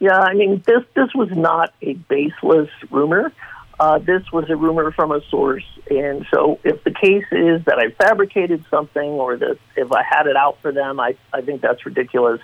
Yeah, 0.00 0.18
I 0.18 0.34
mean 0.34 0.62
this 0.66 0.84
this 0.94 1.12
was 1.14 1.30
not 1.30 1.74
a 1.82 1.94
baseless 1.94 2.70
rumor. 2.90 3.32
Uh, 3.80 3.98
this 3.98 4.22
was 4.32 4.48
a 4.50 4.56
rumor 4.56 4.90
from 4.92 5.12
a 5.12 5.20
source, 5.28 5.64
and 5.90 6.26
so 6.32 6.58
if 6.64 6.82
the 6.84 6.90
case 6.90 7.24
is 7.30 7.64
that 7.64 7.78
I 7.78 7.90
fabricated 7.90 8.64
something 8.70 9.08
or 9.08 9.36
that 9.36 9.58
if 9.76 9.92
I 9.92 10.02
had 10.02 10.26
it 10.26 10.36
out 10.36 10.58
for 10.62 10.72
them, 10.72 11.00
I 11.00 11.16
I 11.32 11.40
think 11.40 11.62
that's 11.62 11.84
ridiculous. 11.84 12.40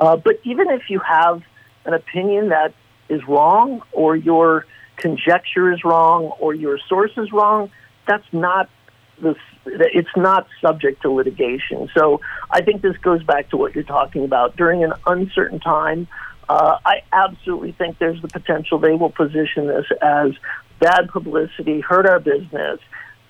Uh, 0.00 0.16
but 0.16 0.40
even 0.44 0.70
if 0.70 0.82
you 0.88 0.98
have 1.00 1.42
an 1.84 1.94
opinion 1.94 2.48
that 2.48 2.74
is 3.08 3.20
wrong, 3.28 3.82
or 3.92 4.16
your 4.16 4.66
conjecture 4.96 5.72
is 5.72 5.84
wrong, 5.84 6.32
or 6.40 6.54
your 6.54 6.78
source 6.88 7.12
is 7.16 7.30
wrong, 7.32 7.70
that's 8.06 8.26
not 8.32 8.68
this 9.20 9.36
it's 9.66 10.08
not 10.16 10.46
subject 10.60 11.02
to 11.02 11.10
litigation. 11.10 11.88
So 11.94 12.20
I 12.50 12.62
think 12.62 12.80
this 12.80 12.96
goes 12.98 13.22
back 13.22 13.50
to 13.50 13.56
what 13.56 13.74
you're 13.74 13.84
talking 13.84 14.24
about. 14.24 14.56
During 14.56 14.82
an 14.82 14.94
uncertain 15.06 15.60
time, 15.60 16.08
uh, 16.48 16.78
I 16.84 17.02
absolutely 17.12 17.72
think 17.72 17.98
there's 17.98 18.20
the 18.22 18.28
potential 18.28 18.78
they 18.78 18.94
will 18.94 19.10
position 19.10 19.66
this 19.66 19.86
as 20.00 20.32
bad 20.80 21.10
publicity, 21.10 21.80
hurt 21.80 22.06
our 22.06 22.18
business, 22.18 22.80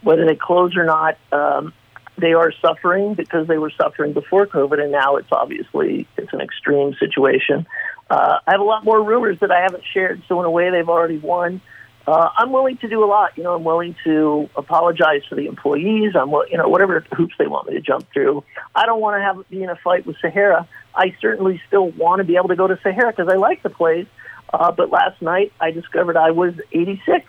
whether 0.03 0.25
they 0.25 0.37
close 0.37 0.77
or 0.77 0.85
not. 0.85 1.19
Um, 1.33 1.75
they 2.21 2.33
are 2.33 2.53
suffering 2.61 3.15
because 3.15 3.47
they 3.47 3.59
were 3.59 3.71
suffering 3.71 4.13
before 4.13 4.47
COVID, 4.47 4.81
and 4.81 4.93
now 4.93 5.17
it's 5.17 5.33
obviously 5.33 6.07
it's 6.17 6.33
an 6.33 6.41
extreme 6.41 6.95
situation. 6.95 7.67
Uh, 8.09 8.39
I 8.47 8.53
have 8.53 8.61
a 8.61 8.65
lot 8.65 8.85
more 8.85 9.03
rumors 9.03 9.39
that 9.41 9.51
I 9.51 9.61
haven't 9.61 9.85
shared, 9.93 10.23
so 10.29 10.41
in 10.41 10.47
a 10.47 10.51
way, 10.51 10.71
they've 10.71 10.89
already 10.89 11.19
won. 11.19 11.61
Uh, 12.07 12.29
I'm 12.37 12.51
willing 12.51 12.77
to 12.79 12.89
do 12.89 13.05
a 13.05 13.07
lot. 13.07 13.37
You 13.37 13.45
know, 13.45 13.55
I'm 13.55 13.63
willing 13.63 13.95
to 14.05 14.49
apologize 14.57 15.23
to 15.29 15.35
the 15.35 15.47
employees. 15.47 16.17
I'm, 16.17 16.31
you 16.51 16.57
know, 16.57 16.69
whatever 16.69 17.05
hoops 17.15 17.35
they 17.39 17.47
want 17.47 17.69
me 17.69 17.75
to 17.75 17.81
jump 17.81 18.11
through. 18.13 18.43
I 18.75 18.87
don't 18.87 19.01
want 19.01 19.19
to 19.19 19.23
have 19.23 19.49
be 19.49 19.63
in 19.63 19.71
a 19.71 19.77
fight 19.77 20.07
with 20.07 20.17
Sahara. 20.21 20.67
I 20.95 21.15
certainly 21.21 21.63
still 21.69 21.91
want 21.91 22.19
to 22.19 22.25
be 22.25 22.37
able 22.37 22.49
to 22.49 22.57
go 22.57 22.67
to 22.67 22.79
Sahara 22.83 23.13
because 23.13 23.29
I 23.29 23.37
like 23.37 23.63
the 23.63 23.71
place. 23.71 24.07
Uh, 24.53 24.73
but 24.73 24.91
last 24.91 25.23
night 25.23 25.53
I 25.61 25.71
discovered 25.71 26.17
I 26.17 26.33
was 26.33 26.55
86th 26.73 27.23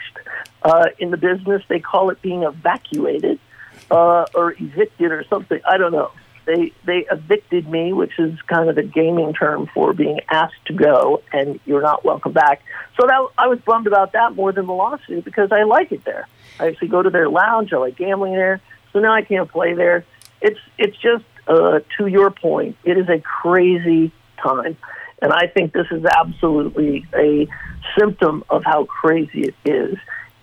uh, 0.64 0.86
in 0.98 1.12
the 1.12 1.18
business. 1.18 1.62
They 1.68 1.80
call 1.80 2.10
it 2.10 2.22
being 2.22 2.44
evacuated 2.44 3.40
uh, 3.92 4.26
or 4.34 4.56
evicted 4.58 5.12
or 5.12 5.24
something. 5.30 5.60
I 5.70 5.78
don't 5.78 5.92
know. 5.92 6.12
They 6.46 6.72
they 6.86 7.06
evicted 7.12 7.70
me, 7.70 7.94
which 7.94 8.18
is 8.18 8.42
kind 8.44 8.68
of 8.70 8.76
the 8.76 8.84
gaming 8.84 9.34
term 9.34 9.70
for 9.74 9.94
being 9.94 10.22
asked 10.30 10.66
to 10.66 10.74
go 10.74 11.22
and 11.32 11.60
you're 11.66 11.82
not 11.82 12.04
welcome 12.04 12.32
back. 12.32 12.64
So 13.00 13.06
that 13.06 13.28
I 13.38 13.48
was 13.48 13.60
bummed 13.60 13.86
about 13.86 14.14
that 14.14 14.36
more 14.36 14.52
than 14.52 14.66
the 14.66 14.74
lawsuit 14.74 15.24
because 15.24 15.52
I 15.52 15.64
like 15.64 15.92
it 15.92 16.04
there. 16.04 16.28
I 16.60 16.68
actually 16.68 16.88
go 16.88 17.04
to 17.04 17.12
their 17.12 17.30
lounge. 17.30 17.74
I 17.74 17.78
like 17.78 17.96
gambling 17.96 18.34
there. 18.34 18.60
So 18.92 19.00
now 19.00 19.14
I 19.14 19.22
can't 19.22 19.50
play 19.50 19.74
there. 19.74 20.04
It's 20.42 20.60
it's 20.80 20.98
just 20.98 21.26
uh, 21.48 21.82
to 21.98 22.08
your 22.08 22.32
point. 22.32 22.78
It 22.84 22.98
is 22.98 23.08
a 23.08 23.20
crazy 23.20 24.12
time, 24.42 24.78
and 25.22 25.32
I 25.32 25.48
think 25.48 25.74
this 25.74 25.88
is 25.92 26.04
absolutely 26.06 27.06
a 27.14 27.48
symptom 28.00 28.44
of 28.50 28.64
how 28.64 28.86
crazy 28.86 29.42
it 29.42 29.56
is 29.64 29.98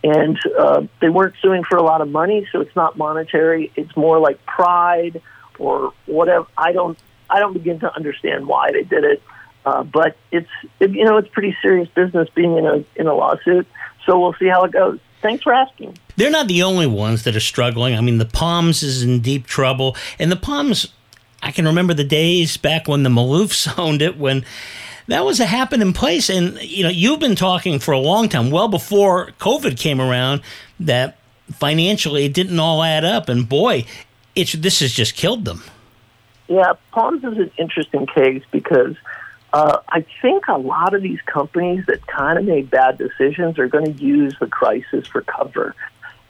and 0.04 0.38
uh, 0.58 0.86
they 1.00 1.08
weren't 1.08 1.34
suing 1.42 1.64
for 1.64 1.76
a 1.76 1.82
lot 1.82 2.00
of 2.00 2.08
money, 2.08 2.46
so 2.52 2.60
it's 2.60 2.74
not 2.76 2.96
monetary. 2.96 3.72
It's 3.76 3.96
more 3.96 4.18
like 4.18 4.44
pride 4.46 5.20
or 5.58 5.92
whatever. 6.06 6.46
I 6.56 6.72
don't 6.72 6.98
I 7.28 7.40
don't 7.40 7.52
begin 7.52 7.80
to 7.80 7.94
understand 7.94 8.46
why 8.46 8.70
they 8.72 8.84
did 8.84 9.04
it, 9.04 9.22
uh, 9.66 9.82
but 9.82 10.16
it's 10.30 10.48
it, 10.80 10.90
you 10.90 11.04
know 11.04 11.16
it's 11.16 11.28
pretty 11.28 11.56
serious 11.60 11.88
business 11.88 12.28
being 12.34 12.56
in 12.56 12.66
a 12.66 12.84
in 12.96 13.06
a 13.06 13.14
lawsuit. 13.14 13.66
So 14.06 14.18
we'll 14.18 14.34
see 14.34 14.48
how 14.48 14.64
it 14.64 14.72
goes. 14.72 14.98
Thanks 15.20 15.42
for 15.42 15.52
asking. 15.52 15.98
They're 16.16 16.30
not 16.30 16.46
the 16.46 16.62
only 16.62 16.86
ones 16.86 17.24
that 17.24 17.34
are 17.34 17.40
struggling. 17.40 17.94
I 17.94 18.00
mean, 18.00 18.18
the 18.18 18.24
Palms 18.24 18.82
is 18.82 19.02
in 19.02 19.20
deep 19.20 19.46
trouble, 19.46 19.96
and 20.18 20.30
the 20.30 20.36
Palms. 20.36 20.92
I 21.40 21.52
can 21.52 21.66
remember 21.66 21.94
the 21.94 22.02
days 22.02 22.56
back 22.56 22.88
when 22.88 23.04
the 23.04 23.10
Maloofs 23.10 23.78
owned 23.78 24.02
it 24.02 24.18
when 24.18 24.44
that 25.08 25.24
was 25.24 25.40
a 25.40 25.46
happening 25.46 25.92
place. 25.92 26.30
And, 26.30 26.60
you 26.62 26.84
know, 26.84 26.90
you've 26.90 27.20
been 27.20 27.34
talking 27.34 27.78
for 27.78 27.92
a 27.92 27.98
long 27.98 28.28
time, 28.28 28.50
well 28.50 28.68
before 28.68 29.30
COVID 29.40 29.78
came 29.78 30.00
around, 30.00 30.42
that 30.80 31.18
financially 31.52 32.26
it 32.26 32.34
didn't 32.34 32.58
all 32.58 32.82
add 32.82 33.04
up. 33.04 33.28
And 33.28 33.48
boy, 33.48 33.84
it's 34.34 34.52
this 34.52 34.80
has 34.80 34.92
just 34.92 35.14
killed 35.14 35.44
them. 35.44 35.64
Yeah, 36.46 36.74
Palms 36.92 37.24
is 37.24 37.36
an 37.36 37.50
interesting 37.58 38.06
case 38.06 38.42
because 38.50 38.96
uh, 39.52 39.78
I 39.88 40.04
think 40.22 40.48
a 40.48 40.56
lot 40.56 40.94
of 40.94 41.02
these 41.02 41.20
companies 41.22 41.84
that 41.86 42.06
kind 42.06 42.38
of 42.38 42.44
made 42.44 42.70
bad 42.70 42.98
decisions 42.98 43.58
are 43.58 43.68
going 43.68 43.84
to 43.84 44.02
use 44.02 44.34
the 44.38 44.46
crisis 44.46 45.06
for 45.06 45.22
cover. 45.22 45.74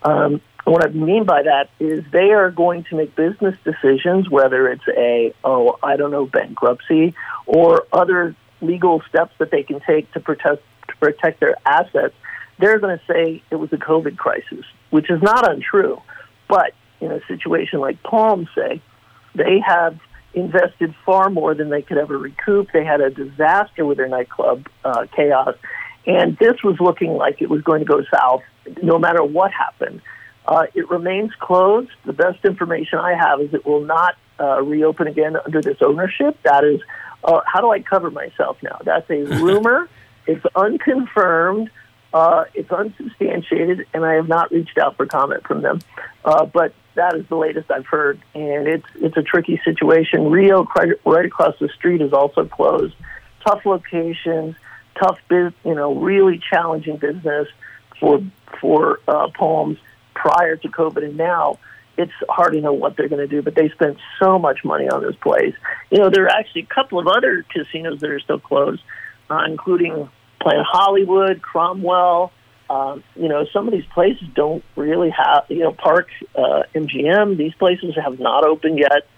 Um, 0.02 0.40
what 0.64 0.84
I 0.84 0.88
mean 0.90 1.24
by 1.24 1.42
that 1.42 1.70
is 1.80 2.04
they 2.10 2.30
are 2.30 2.50
going 2.50 2.84
to 2.84 2.96
make 2.96 3.16
business 3.16 3.56
decisions, 3.64 4.28
whether 4.28 4.68
it's 4.68 4.86
a, 4.88 5.32
oh, 5.42 5.78
I 5.82 5.96
don't 5.96 6.10
know, 6.10 6.26
bankruptcy 6.26 7.14
or 7.46 7.86
other 7.92 8.34
legal 8.60 9.02
steps 9.08 9.32
that 9.38 9.50
they 9.50 9.62
can 9.62 9.80
take 9.80 10.10
to 10.12 10.20
protect 10.20 10.62
to 10.88 10.96
protect 10.96 11.40
their 11.40 11.56
assets, 11.66 12.14
they're 12.58 12.78
going 12.78 12.98
to 12.98 13.04
say 13.12 13.42
it 13.50 13.56
was 13.56 13.72
a 13.72 13.76
COVID 13.76 14.16
crisis, 14.16 14.64
which 14.90 15.10
is 15.10 15.22
not 15.22 15.48
untrue. 15.48 16.00
But 16.48 16.72
in 17.00 17.12
a 17.12 17.20
situation 17.26 17.80
like 17.80 18.02
Palm, 18.02 18.48
say, 18.54 18.80
they 19.34 19.60
have 19.60 19.98
invested 20.34 20.94
far 21.04 21.30
more 21.30 21.54
than 21.54 21.68
they 21.68 21.82
could 21.82 21.98
ever 21.98 22.16
recoup. 22.16 22.68
They 22.72 22.84
had 22.84 23.00
a 23.00 23.10
disaster 23.10 23.84
with 23.84 23.98
their 23.98 24.08
nightclub 24.08 24.66
uh, 24.84 25.06
KAOS, 25.16 25.56
and 26.06 26.36
this 26.38 26.62
was 26.64 26.76
looking 26.80 27.12
like 27.14 27.42
it 27.42 27.50
was 27.50 27.62
going 27.62 27.80
to 27.80 27.86
go 27.86 28.02
south 28.12 28.42
no 28.82 28.98
matter 28.98 29.22
what 29.22 29.52
happened. 29.52 30.00
Uh, 30.46 30.66
it 30.74 30.88
remains 30.88 31.30
closed. 31.38 31.90
The 32.06 32.12
best 32.14 32.44
information 32.44 32.98
I 32.98 33.14
have 33.14 33.40
is 33.40 33.52
it 33.52 33.66
will 33.66 33.84
not 33.84 34.16
uh, 34.40 34.62
reopen 34.62 35.06
again 35.06 35.36
under 35.44 35.60
this 35.60 35.76
ownership. 35.82 36.38
That 36.44 36.64
is 36.64 36.80
uh, 37.24 37.40
how 37.46 37.60
do 37.60 37.70
I 37.70 37.80
cover 37.80 38.10
myself 38.10 38.58
now? 38.62 38.78
That's 38.84 39.08
a 39.10 39.24
rumor. 39.42 39.88
it's 40.26 40.44
unconfirmed. 40.54 41.70
Uh, 42.12 42.44
it's 42.54 42.70
unsubstantiated, 42.70 43.86
and 43.92 44.04
I 44.04 44.14
have 44.14 44.28
not 44.28 44.50
reached 44.50 44.78
out 44.78 44.96
for 44.96 45.04
comment 45.04 45.46
from 45.46 45.60
them. 45.60 45.80
Uh, 46.24 46.46
but 46.46 46.72
that 46.94 47.14
is 47.14 47.26
the 47.28 47.36
latest 47.36 47.70
I've 47.70 47.86
heard, 47.86 48.20
and 48.34 48.66
it's 48.66 48.86
it's 48.96 49.16
a 49.16 49.22
tricky 49.22 49.60
situation. 49.62 50.30
Rio, 50.30 50.66
right 51.04 51.24
across 51.26 51.54
the 51.58 51.68
street, 51.68 52.00
is 52.00 52.12
also 52.12 52.46
closed. 52.46 52.94
Tough 53.46 53.66
locations, 53.66 54.56
tough 54.98 55.18
biz, 55.28 55.52
you 55.64 55.74
know, 55.74 55.94
really 55.94 56.38
challenging 56.50 56.96
business 56.96 57.46
for 58.00 58.20
for 58.60 59.00
uh, 59.06 59.28
Palms 59.28 59.78
prior 60.14 60.56
to 60.56 60.68
COVID, 60.68 61.04
and 61.04 61.16
now 61.16 61.58
it's 61.98 62.12
hard 62.28 62.52
to 62.54 62.60
know 62.60 62.72
what 62.72 62.96
they're 62.96 63.08
going 63.08 63.20
to 63.20 63.26
do, 63.26 63.42
but 63.42 63.56
they 63.56 63.68
spent 63.70 63.98
so 64.22 64.38
much 64.38 64.64
money 64.64 64.88
on 64.88 65.02
this 65.02 65.16
place. 65.16 65.54
You 65.90 65.98
know, 65.98 66.08
there 66.08 66.24
are 66.24 66.30
actually 66.30 66.62
a 66.62 66.74
couple 66.74 67.00
of 67.00 67.08
other 67.08 67.44
casinos 67.52 68.00
that 68.00 68.08
are 68.08 68.20
still 68.20 68.38
closed, 68.38 68.80
uh, 69.28 69.42
including 69.46 70.08
Planet 70.40 70.64
Hollywood, 70.66 71.42
Cromwell. 71.42 72.32
Um, 72.70 73.02
you 73.16 73.28
know, 73.28 73.46
some 73.52 73.66
of 73.66 73.72
these 73.72 73.86
places 73.92 74.28
don't 74.34 74.62
really 74.76 75.10
have, 75.10 75.44
you 75.48 75.60
know, 75.60 75.72
Park, 75.72 76.08
uh, 76.36 76.62
MGM, 76.74 77.36
these 77.36 77.54
places 77.54 77.96
have 78.02 78.20
not 78.20 78.44
opened 78.44 78.78
yet. 78.78 79.08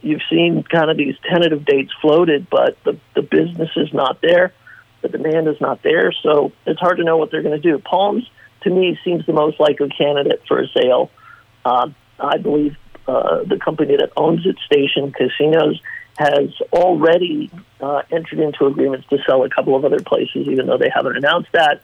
You've 0.00 0.22
seen 0.30 0.62
kind 0.62 0.90
of 0.90 0.96
these 0.96 1.16
tentative 1.28 1.66
dates 1.66 1.92
floated, 2.00 2.48
but 2.48 2.78
the, 2.84 2.98
the 3.14 3.22
business 3.22 3.70
is 3.76 3.92
not 3.92 4.22
there. 4.22 4.54
The 5.02 5.08
demand 5.08 5.48
is 5.48 5.60
not 5.60 5.82
there. 5.82 6.12
So 6.22 6.52
it's 6.64 6.80
hard 6.80 6.96
to 6.96 7.04
know 7.04 7.18
what 7.18 7.30
they're 7.30 7.42
going 7.42 7.60
to 7.60 7.70
do. 7.70 7.78
Palms, 7.80 8.24
to 8.62 8.70
me, 8.70 8.98
seems 9.04 9.26
the 9.26 9.34
most 9.34 9.60
likely 9.60 9.90
candidate 9.90 10.40
for 10.48 10.60
a 10.60 10.68
sale. 10.68 11.10
Um, 11.66 11.94
I 12.18 12.38
believe 12.38 12.76
uh, 13.06 13.44
the 13.44 13.58
company 13.58 13.96
that 13.96 14.10
owns 14.16 14.46
its 14.46 14.62
Station 14.64 15.12
Casinos, 15.12 15.80
has 16.16 16.50
already 16.72 17.50
uh, 17.80 18.02
entered 18.10 18.38
into 18.38 18.66
agreements 18.66 19.06
to 19.08 19.18
sell 19.26 19.42
a 19.44 19.50
couple 19.50 19.74
of 19.74 19.84
other 19.84 20.00
places, 20.00 20.46
even 20.48 20.66
though 20.66 20.78
they 20.78 20.90
haven't 20.94 21.16
announced 21.16 21.50
that. 21.52 21.82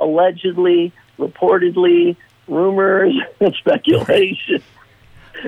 Allegedly, 0.00 0.92
reportedly, 1.18 2.16
rumors, 2.48 3.14
and 3.40 3.54
speculation 3.58 4.62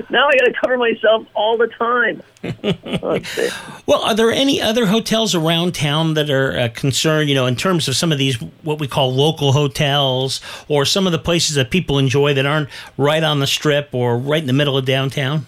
now 0.09 0.27
I 0.27 0.31
got 0.37 0.45
to 0.45 0.53
cover 0.61 0.77
myself 0.77 1.25
all 1.33 1.57
the 1.57 1.67
time. 1.67 2.23
Well, 3.85 4.03
are 4.03 4.13
there 4.13 4.31
any 4.31 4.61
other 4.61 4.85
hotels 4.85 5.33
around 5.33 5.73
town 5.73 6.13
that 6.13 6.29
are 6.29 6.57
uh, 6.57 6.69
concerned, 6.69 7.27
you 7.27 7.33
know, 7.33 7.47
in 7.47 7.55
terms 7.55 7.87
of 7.87 7.95
some 7.95 8.11
of 8.11 8.19
these, 8.19 8.35
what 8.61 8.79
we 8.79 8.87
call 8.87 9.11
local 9.13 9.51
hotels, 9.51 10.41
or 10.67 10.85
some 10.85 11.07
of 11.07 11.11
the 11.11 11.17
places 11.17 11.55
that 11.55 11.71
people 11.71 11.97
enjoy 11.97 12.35
that 12.35 12.45
aren't 12.45 12.69
right 12.97 13.23
on 13.23 13.39
the 13.39 13.47
strip 13.47 13.89
or 13.91 14.15
right 14.17 14.41
in 14.41 14.47
the 14.47 14.53
middle 14.53 14.77
of 14.77 14.85
downtown? 14.85 15.47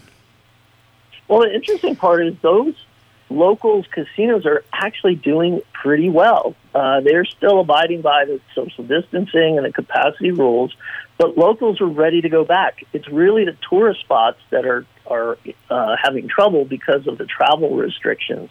Well, 1.28 1.42
the 1.42 1.54
interesting 1.54 1.96
part 1.96 2.26
is 2.26 2.34
those 2.42 2.74
locals 3.32 3.86
casinos 3.92 4.46
are 4.46 4.64
actually 4.74 5.16
doing 5.16 5.62
pretty 5.74 6.10
well. 6.10 6.56
Uh, 6.74 7.02
they're 7.02 7.26
still 7.26 7.60
abiding 7.60 8.02
by 8.02 8.26
the 8.26 8.40
social 8.56 8.84
distancing 8.84 9.58
and 9.58 9.66
the 9.66 9.72
capacity 9.72 10.32
rules, 10.32 10.76
but 11.18 11.38
locals 11.38 11.82
are 11.82 11.88
ready 11.88 12.22
to 12.22 12.30
go 12.30 12.44
back. 12.44 12.84
It's 12.94 13.08
really 13.10 13.46
the 13.46 13.58
tourist 13.70 14.02
spots 14.02 14.40
that 14.50 14.66
are 14.66 14.86
are 15.08 15.38
uh, 15.70 15.96
having 16.02 16.28
trouble 16.28 16.64
because 16.64 17.06
of 17.08 17.18
the 17.18 17.26
travel 17.26 17.76
restrictions. 17.76 18.50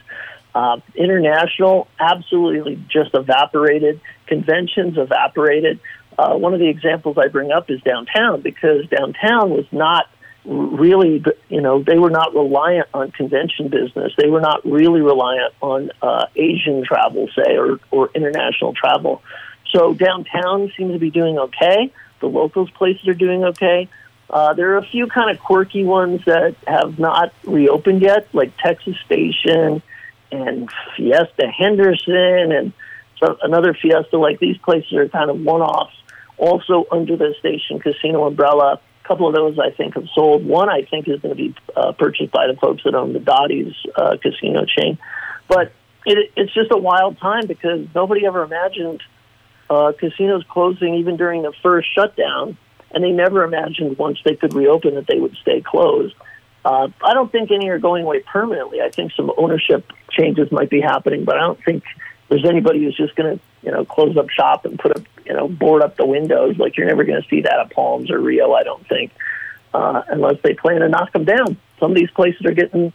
Uh, 0.55 0.81
international 0.95 1.89
absolutely 1.99 2.77
just 2.89 3.15
evaporated. 3.15 4.01
Conventions 4.27 4.99
evaporated. 4.99 5.81
Uh, 6.19 6.37
one 6.37 6.53
of 6.53 6.61
the 6.61 6.69
examples 6.69 7.17
I 7.19 7.29
bring 7.29 7.51
up 7.51 7.71
is 7.71 7.81
downtown 7.83 8.41
because 8.41 8.87
downtown 8.89 9.51
was 9.51 9.65
not 9.73 10.09
really, 10.45 11.23
you 11.49 11.61
know, 11.61 11.83
they 11.83 11.99
were 11.99 12.11
not 12.11 12.35
reliant 12.35 12.89
on 12.95 13.11
convention 13.11 13.69
business. 13.69 14.13
They 14.17 14.29
were 14.29 14.41
not 14.41 14.65
really 14.65 15.01
reliant 15.01 15.55
on 15.61 15.91
uh, 16.03 16.27
Asian 16.35 16.85
travel, 16.85 17.29
say, 17.35 17.57
or, 17.57 17.79
or 17.91 18.11
international 18.15 18.75
travel. 18.75 19.23
So 19.71 19.95
downtown 19.95 20.73
seems 20.77 20.93
to 20.95 20.99
be 20.99 21.11
doing 21.11 21.39
okay. 21.39 21.93
The 22.21 22.27
locals 22.27 22.71
places 22.71 23.07
are 23.09 23.15
doing 23.15 23.45
okay. 23.45 23.89
Uh, 24.29 24.55
there 24.55 24.73
are 24.75 24.79
a 24.79 24.87
few 24.87 25.07
kind 25.09 25.31
of 25.31 25.43
quirky 25.43 25.85
ones 25.85 26.25
that 26.25 26.55
have 26.67 26.99
not 26.99 27.33
reopened 27.45 28.03
yet, 28.03 28.29
like 28.33 28.57
Texas 28.59 28.97
Station 29.05 29.83
and 30.31 30.71
Fiesta 30.97 31.49
Henderson 31.49 32.53
and 32.53 32.73
so 33.19 33.37
another 33.43 33.75
Fiesta. 33.75 34.19
Like 34.19 34.39
these 34.39 34.57
places 34.59 34.93
are 34.95 35.09
kind 35.09 35.31
of 35.31 35.41
one-offs. 35.41 35.97
Also 36.39 36.87
under 36.91 37.17
the 37.17 37.35
Station 37.39 37.81
Casino 37.81 38.27
umbrella, 38.27 38.81
couple 39.11 39.27
of 39.27 39.35
those 39.35 39.59
I 39.59 39.71
think 39.73 39.95
have 39.95 40.07
sold. 40.15 40.47
One 40.47 40.69
I 40.69 40.83
think 40.83 41.09
is 41.09 41.21
going 41.21 41.37
to 41.37 41.43
be 41.43 41.55
uh, 41.75 41.91
purchased 41.93 42.31
by 42.31 42.47
the 42.47 42.55
folks 42.55 42.85
that 42.85 42.95
own 42.95 43.13
the 43.13 43.19
Dotty's 43.19 43.75
uh, 43.97 44.17
casino 44.23 44.65
chain. 44.65 44.99
But 45.49 45.73
it, 46.07 46.31
it's 46.37 46.55
just 46.55 46.71
a 46.71 46.77
wild 46.77 47.19
time 47.19 47.49
because 47.49 47.89
nobody 47.93 48.25
ever 48.25 48.45
imagined 48.45 49.03
uh, 49.69 49.93
casinos 49.99 50.45
closing 50.49 50.95
even 50.95 51.17
during 51.17 51.43
the 51.43 51.53
first 51.61 51.89
shutdown, 51.93 52.57
and 52.93 53.03
they 53.03 53.11
never 53.11 53.43
imagined 53.43 53.99
once 53.99 54.19
they 54.25 54.37
could 54.37 54.55
reopen 54.55 54.95
that 54.95 55.09
they 55.09 55.19
would 55.19 55.35
stay 55.43 55.61
closed. 55.61 56.15
Uh, 56.65 56.87
I 57.03 57.13
don't 57.13 57.33
think 57.33 57.51
any 57.51 57.69
are 57.71 57.81
going 57.81 58.05
away 58.05 58.21
permanently. 58.21 58.81
I 58.81 58.91
think 58.91 59.11
some 59.17 59.33
ownership 59.37 59.93
changes 60.13 60.53
might 60.53 60.71
be 60.71 60.81
happening, 60.81 61.25
but 61.25 61.37
I 61.37 61.41
don't 61.41 61.59
think 61.65 61.83
there's 62.29 62.45
anybody 62.45 62.85
who's 62.85 62.97
just 62.97 63.17
going 63.17 63.39
to, 63.39 63.45
you 63.63 63.73
know, 63.73 63.85
close 63.85 64.17
up 64.17 64.31
shop 64.31 64.67
and 64.67 64.79
put 64.79 64.97
a, 64.97 65.05
you 65.31 65.37
know, 65.37 65.47
board 65.47 65.81
up 65.81 65.97
the 65.97 66.05
windows. 66.05 66.59
Like 66.59 66.77
you're 66.77 66.89
never 66.89 67.05
going 67.05 67.23
to 67.23 67.29
see 67.29 67.43
that 67.43 67.61
at 67.61 67.71
Palms 67.71 68.11
or 68.11 68.19
Rio. 68.19 68.53
I 68.53 68.65
don't 68.65 68.85
think, 68.89 69.13
uh, 69.73 70.03
unless 70.09 70.43
they 70.43 70.55
plan 70.55 70.81
to 70.81 70.89
knock 70.89 71.13
them 71.13 71.25
down. 71.25 71.57
Some 71.79 71.93
of 71.93 71.97
these 71.97 72.11
places 72.11 72.45
are 72.47 72.53
getting 72.53 72.93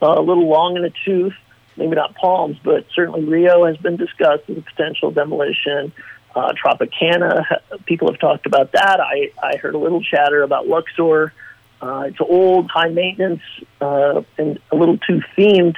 uh, 0.00 0.14
a 0.16 0.22
little 0.22 0.48
long 0.48 0.76
in 0.76 0.82
the 0.82 0.92
tooth. 1.04 1.34
Maybe 1.76 1.96
not 1.96 2.14
Palms, 2.14 2.56
but 2.62 2.86
certainly 2.94 3.24
Rio 3.24 3.66
has 3.66 3.76
been 3.78 3.96
discussed 3.96 4.44
as 4.48 4.58
a 4.58 4.60
potential 4.60 5.10
demolition. 5.10 5.92
Uh, 6.36 6.52
Tropicana, 6.52 7.44
people 7.84 8.08
have 8.12 8.20
talked 8.20 8.46
about 8.46 8.70
that. 8.72 9.00
I, 9.00 9.32
I 9.42 9.56
heard 9.56 9.74
a 9.74 9.78
little 9.78 10.02
chatter 10.02 10.44
about 10.44 10.68
Luxor. 10.68 11.32
Uh, 11.80 12.04
it's 12.06 12.20
old, 12.20 12.70
high 12.70 12.90
maintenance, 12.90 13.42
uh, 13.80 14.22
and 14.38 14.60
a 14.70 14.76
little 14.76 14.98
too 14.98 15.20
themed. 15.36 15.74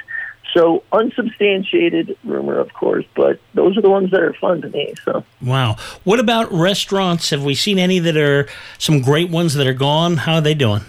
So 0.55 0.83
unsubstantiated 0.93 2.17
rumor, 2.23 2.57
of 2.59 2.73
course, 2.73 3.03
but 3.13 3.41
those 3.53 3.77
are 3.77 3.81
the 3.81 3.89
ones 3.89 4.11
that 4.11 4.21
are 4.21 4.33
fun 4.33 4.61
to 4.61 4.69
me. 4.69 4.93
So 5.03 5.25
wow. 5.41 5.75
What 6.05 6.21
about 6.21 6.49
restaurants? 6.51 7.29
Have 7.31 7.43
we 7.43 7.55
seen 7.55 7.77
any 7.77 7.99
that 7.99 8.15
are 8.15 8.47
some 8.77 9.01
great 9.01 9.29
ones 9.29 9.55
that 9.55 9.67
are 9.67 9.73
gone? 9.73 10.17
How 10.17 10.35
are 10.35 10.41
they 10.41 10.53
doing? 10.53 10.81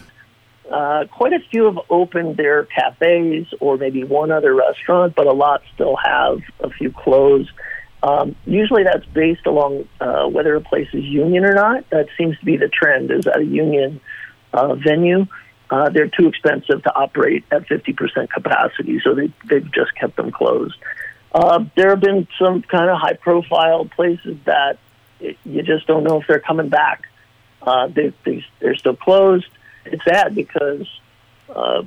Uh, 0.71 1.05
quite 1.11 1.33
a 1.33 1.41
few 1.51 1.65
have 1.65 1.79
opened 1.91 2.37
their 2.37 2.65
cafes 2.65 3.47
or 3.61 3.77
maybe 3.77 4.05
one 4.05 4.31
other 4.31 4.55
restaurant, 4.55 5.15
but 5.17 5.27
a 5.27 5.33
lot 5.33 5.63
still 5.75 5.97
have 5.97 6.41
a 6.61 6.71
few 6.71 6.93
closed. 6.93 7.51
Um, 8.03 8.37
usually 8.47 8.85
that's 8.85 9.07
based 9.07 9.47
along 9.47 9.89
uh, 10.01 10.29
whether 10.29 10.55
a 10.55 10.61
place 10.61 10.89
is 10.93 11.05
union 11.05 11.45
or 11.45 11.55
not. 11.55 11.89
That 11.91 12.07
seems 12.17 12.39
to 12.39 12.45
be 12.45 12.57
the 12.57 12.69
trend. 12.69 13.11
Is 13.11 13.25
that 13.25 13.39
a 13.39 13.45
union 13.45 14.01
uh, 14.53 14.75
venue? 14.75 15.27
Uh, 15.69 15.89
they're 15.91 16.09
too 16.09 16.29
expensive 16.29 16.83
to 16.83 16.95
operate 16.95 17.45
at 17.51 17.67
50% 17.69 18.31
capacity, 18.31 19.01
so 19.03 19.15
they, 19.15 19.33
they've 19.49 19.71
just 19.73 19.95
kept 19.95 20.17
them 20.17 20.31
closed. 20.31 20.77
Uh, 21.33 21.65
there 21.77 21.91
have 21.91 22.01
been 22.01 22.29
some 22.39 22.63
kind 22.63 22.89
of 22.89 22.99
high 22.99 23.15
profile 23.15 23.85
places 23.85 24.39
that 24.45 24.79
it, 25.21 25.37
you 25.45 25.63
just 25.63 25.87
don't 25.87 26.05
know 26.05 26.21
if 26.21 26.27
they're 26.29 26.41
coming 26.41 26.69
back. 26.69 27.03
Uh, 27.61 27.89
they, 27.89 28.13
they, 28.25 28.45
they're 28.61 28.77
still 28.77 28.95
closed. 28.95 29.47
It's 29.85 30.05
sad 30.05 30.35
because 30.35 30.87
uh, 31.49 31.83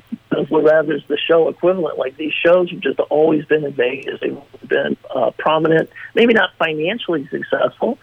rather 0.51 0.93
is 0.93 1.03
the 1.07 1.17
show 1.17 1.47
equivalent. 1.47 1.97
Like 1.97 2.17
these 2.17 2.33
shows 2.33 2.69
have 2.71 2.79
just 2.79 2.99
always 2.99 3.45
been 3.45 3.65
in 3.65 3.73
Vegas. 3.73 4.19
They've 4.21 4.37
been 4.67 4.97
uh, 5.13 5.31
prominent, 5.37 5.89
maybe 6.15 6.33
not 6.33 6.51
financially 6.57 7.27
successful, 7.29 7.97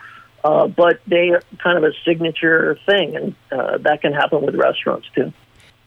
uh, 0.45 0.66
but 0.68 1.00
they 1.06 1.30
are 1.30 1.42
kind 1.62 1.78
of 1.78 1.85
a 1.85 1.92
signature 2.04 2.78
thing, 2.87 3.16
and 3.16 3.35
uh, 3.52 3.78
that 3.78 4.02
can 4.02 4.12
happen 4.12 4.42
with 4.42 4.54
restaurants 4.54 5.09
too. 5.14 5.33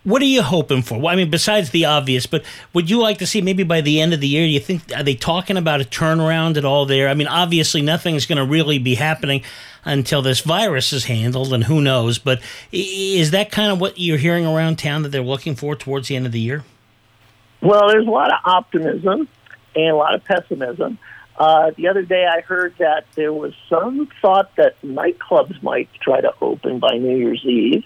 What 0.06 0.22
are 0.22 0.26
you 0.26 0.42
hoping 0.42 0.82
for? 0.82 0.98
Well, 0.98 1.14
I 1.14 1.16
mean, 1.16 1.30
besides 1.30 1.72
the 1.72 1.86
obvious, 1.86 2.26
but 2.26 2.44
would 2.74 2.90
you 2.90 3.00
like 3.00 3.18
to 3.18 3.28
see 3.28 3.42
maybe 3.42 3.64
by 3.64 3.82
the 3.82 4.00
end 4.00 4.14
of 4.14 4.22
the 4.22 4.28
year? 4.28 4.46
Do 4.46 4.52
you 4.52 4.60
think 4.60 4.84
are 4.96 5.04
they 5.04 5.16
talking 5.16 5.58
about 5.58 5.82
a 5.82 5.84
turnaround 5.84 6.56
at 6.56 6.64
all 6.64 6.86
there? 6.86 7.10
I 7.10 7.14
mean, 7.14 7.28
obviously 7.28 7.82
nothing's 7.82 8.26
going 8.26 8.38
to 8.38 8.46
really 8.46 8.80
be 8.80 8.96
happening 8.96 9.44
until 9.84 10.22
this 10.22 10.40
virus 10.40 10.94
is 10.94 11.06
handled, 11.06 11.54
and 11.54 11.66
who 11.66 11.82
knows? 11.82 12.18
But 12.18 12.42
is 12.72 13.32
that 13.32 13.52
kind 13.52 13.72
of 13.72 13.82
what 13.82 14.00
you're 14.00 14.18
hearing 14.18 14.46
around 14.46 14.78
town 14.80 15.04
that 15.04 15.10
they're 15.10 15.22
looking 15.22 15.56
for 15.56 15.76
towards 15.76 16.08
the 16.08 16.16
end 16.16 16.26
of 16.26 16.32
the 16.32 16.40
year? 16.40 16.64
Well, 17.62 17.90
there's 17.90 18.08
a 18.08 18.12
lot 18.12 18.32
of 18.32 18.40
optimism 18.46 19.28
and 19.76 19.90
a 19.90 19.96
lot 19.96 20.16
of 20.16 20.24
pessimism. 20.24 20.98
Uh, 21.40 21.72
the 21.78 21.88
other 21.88 22.02
day, 22.02 22.26
I 22.30 22.42
heard 22.42 22.76
that 22.80 23.06
there 23.16 23.32
was 23.32 23.54
some 23.70 24.10
thought 24.22 24.54
that 24.58 24.80
nightclubs 24.82 25.64
might 25.64 25.90
try 26.02 26.20
to 26.20 26.34
open 26.42 26.80
by 26.80 26.98
New 26.98 27.16
Year's 27.16 27.44
Eve. 27.46 27.86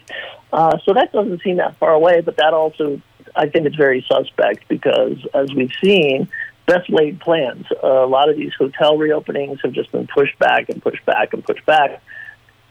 Uh, 0.52 0.80
so 0.84 0.94
that 0.94 1.12
doesn't 1.12 1.44
seem 1.44 1.58
that 1.58 1.78
far 1.78 1.94
away, 1.94 2.22
but 2.22 2.38
that 2.38 2.54
also, 2.54 3.00
I 3.36 3.48
think 3.50 3.68
it's 3.68 3.76
very 3.76 4.04
suspect 4.12 4.68
because, 4.68 5.18
as 5.36 5.54
we've 5.54 5.72
seen, 5.84 6.30
best 6.66 6.90
laid 6.90 7.20
plans. 7.20 7.68
Uh, 7.84 8.04
a 8.04 8.08
lot 8.08 8.28
of 8.28 8.38
these 8.38 8.54
hotel 8.58 8.98
reopenings 8.98 9.60
have 9.64 9.74
just 9.74 9.92
been 9.92 10.08
pushed 10.08 10.38
back 10.40 10.70
and 10.70 10.82
pushed 10.82 11.06
back 11.06 11.34
and 11.34 11.46
pushed 11.46 11.66
back. 11.68 12.02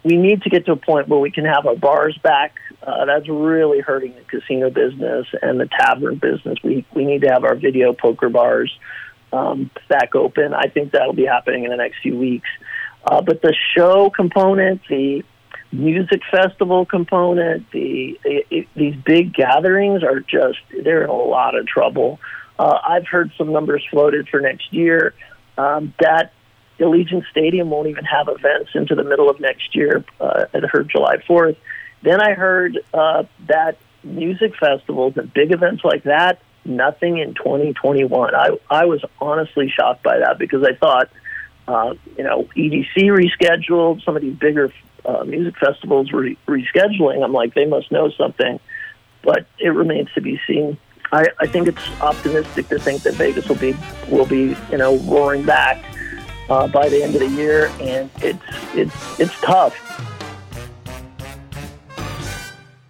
We 0.03 0.17
need 0.17 0.43
to 0.43 0.51
get 0.51 0.67
to 0.67 0.73
a 0.73 0.77
point 0.77 1.07
where 1.07 1.21
we 1.21 1.31
can 1.31 1.45
have 1.45 1.65
our 1.65 1.77
bars 1.77 2.19
back. 2.25 2.57
Uh, 2.83 3.05
that's 3.05 3.29
really 3.29 3.79
hurting 3.79 4.17
the 4.17 4.23
casino 4.23 4.69
business 4.69 5.29
and 5.43 5.61
the 5.61 5.67
tavern 5.67 6.17
business. 6.17 6.59
We 6.65 6.85
we 6.93 7.05
need 7.05 7.23
to 7.23 7.29
have 7.29 7.45
our 7.45 7.55
video 7.55 7.93
poker 7.93 8.29
bars 8.29 8.77
um, 9.33 9.71
back 9.89 10.15
open. 10.15 10.55
I 10.55 10.69
think 10.69 10.93
that'll 10.93 11.13
be 11.13 11.27
happening 11.27 11.65
in 11.65 11.71
the 11.71 11.77
next 11.77 11.99
few 12.03 12.17
weeks. 12.17 12.49
Uh, 13.05 13.21
but 13.21 13.43
the 13.43 13.55
show 13.75 14.11
component, 14.11 14.83
the 14.89 15.25
music 15.73 16.21
festival 16.31 16.85
component, 16.85 17.71
the 17.71 18.19
it, 18.25 18.47
it, 18.51 18.69
these 18.77 18.95
big 19.05 19.35
gatherings 19.35 20.03
are 20.03 20.21
just 20.21 20.59
they're 20.85 21.03
in 21.03 21.11
a 21.11 21.15
lot 21.15 21.57
of 21.57 21.67
trouble. 21.67 22.21
Uh, 22.59 22.79
I've 22.87 23.07
heard 23.07 23.33
some 23.37 23.53
numbers 23.53 23.85
floated 23.91 24.29
for 24.29 24.41
next 24.41 24.73
year 24.73 25.15
um, 25.59 25.95
that 26.01 26.33
Allegiant 26.79 27.25
Stadium 27.31 27.71
won't 27.71 27.89
even 27.89 28.05
have 28.05 28.29
events 28.29 28.71
into 28.75 28.95
the 28.95 29.05
middle 29.05 29.31
of 29.31 29.41
next 29.41 29.75
year. 29.75 30.05
Uh, 30.21 30.45
I 30.53 30.59
heard 30.71 30.89
July 30.91 31.17
4th. 31.29 31.57
Then 32.03 32.21
I 32.21 32.35
heard 32.35 32.79
uh, 32.93 33.25
that 33.47 33.79
music 34.03 34.53
festivals 34.59 35.17
and 35.17 35.33
big 35.33 35.53
events 35.53 35.85
like 35.85 36.05
that, 36.05 36.41
nothing 36.65 37.19
in 37.19 37.35
2021. 37.35 38.35
I, 38.35 38.51
I 38.71 38.85
was 38.85 39.05
honestly 39.21 39.69
shocked 39.69 40.03
by 40.03 40.19
that 40.19 40.39
because 40.39 40.65
I 40.65 40.75
thought, 40.75 41.11
uh, 41.69 41.95
you 42.17 42.25
know, 42.25 42.49
EDC 42.57 42.97
rescheduled, 42.97 44.05
some 44.05 44.17
of 44.17 44.23
these 44.23 44.37
bigger 44.37 44.73
uh, 45.05 45.25
music 45.25 45.55
festivals 45.59 46.13
re- 46.13 46.39
rescheduling. 46.47 47.25
I'm 47.25 47.33
like, 47.33 47.55
they 47.55 47.67
must 47.67 47.91
know 47.91 48.11
something, 48.11 48.61
but 49.23 49.47
it 49.59 49.69
remains 49.69 50.09
to 50.15 50.21
be 50.21 50.41
seen. 50.47 50.79
I, 51.13 51.27
I 51.39 51.47
think 51.47 51.69
it's 51.69 52.01
optimistic 52.01 52.69
to 52.69 52.79
think 52.79 53.03
that 53.03 53.15
Vegas 53.15 53.49
will 53.49 53.57
be 53.57 53.77
will 54.09 54.27
be 54.27 54.57
you 54.71 54.79
know 54.79 54.97
roaring 55.01 55.45
back 55.45 55.85
uh, 56.49 56.67
by 56.69 56.89
the 56.89 57.03
end 57.03 57.15
of 57.15 57.21
the 57.21 57.29
year, 57.29 57.71
and 57.81 58.11
it's 58.23 58.43
it's 58.75 59.21
it's 59.21 59.41
tough. 59.41 59.75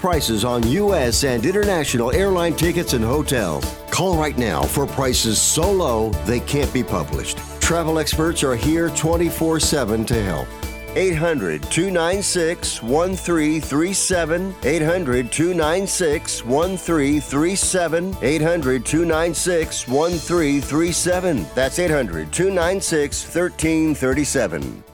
prices 0.00 0.44
on 0.44 0.66
U.S. 0.66 1.24
and 1.24 1.44
international 1.44 2.10
airline 2.12 2.54
tickets 2.54 2.94
and 2.94 3.04
hotels. 3.04 3.64
Call 3.90 4.16
right 4.16 4.36
now 4.36 4.62
for 4.62 4.86
prices 4.86 5.40
so 5.40 5.70
low 5.70 6.10
they 6.24 6.40
can't 6.40 6.72
be 6.72 6.82
published. 6.82 7.38
Travel 7.60 7.98
experts 7.98 8.42
are 8.42 8.56
here 8.56 8.90
24 8.90 9.60
7 9.60 10.04
to 10.06 10.22
help. 10.22 10.48
800 10.96 11.62
296 11.64 12.82
1337. 12.82 14.54
800 14.64 15.30
296 15.30 16.44
1337. 16.44 18.16
800 18.22 18.84
296 18.86 19.88
1337. 19.88 21.46
That's 21.54 21.78
800 21.78 22.32
296 22.32 23.24
1337. 23.24 24.89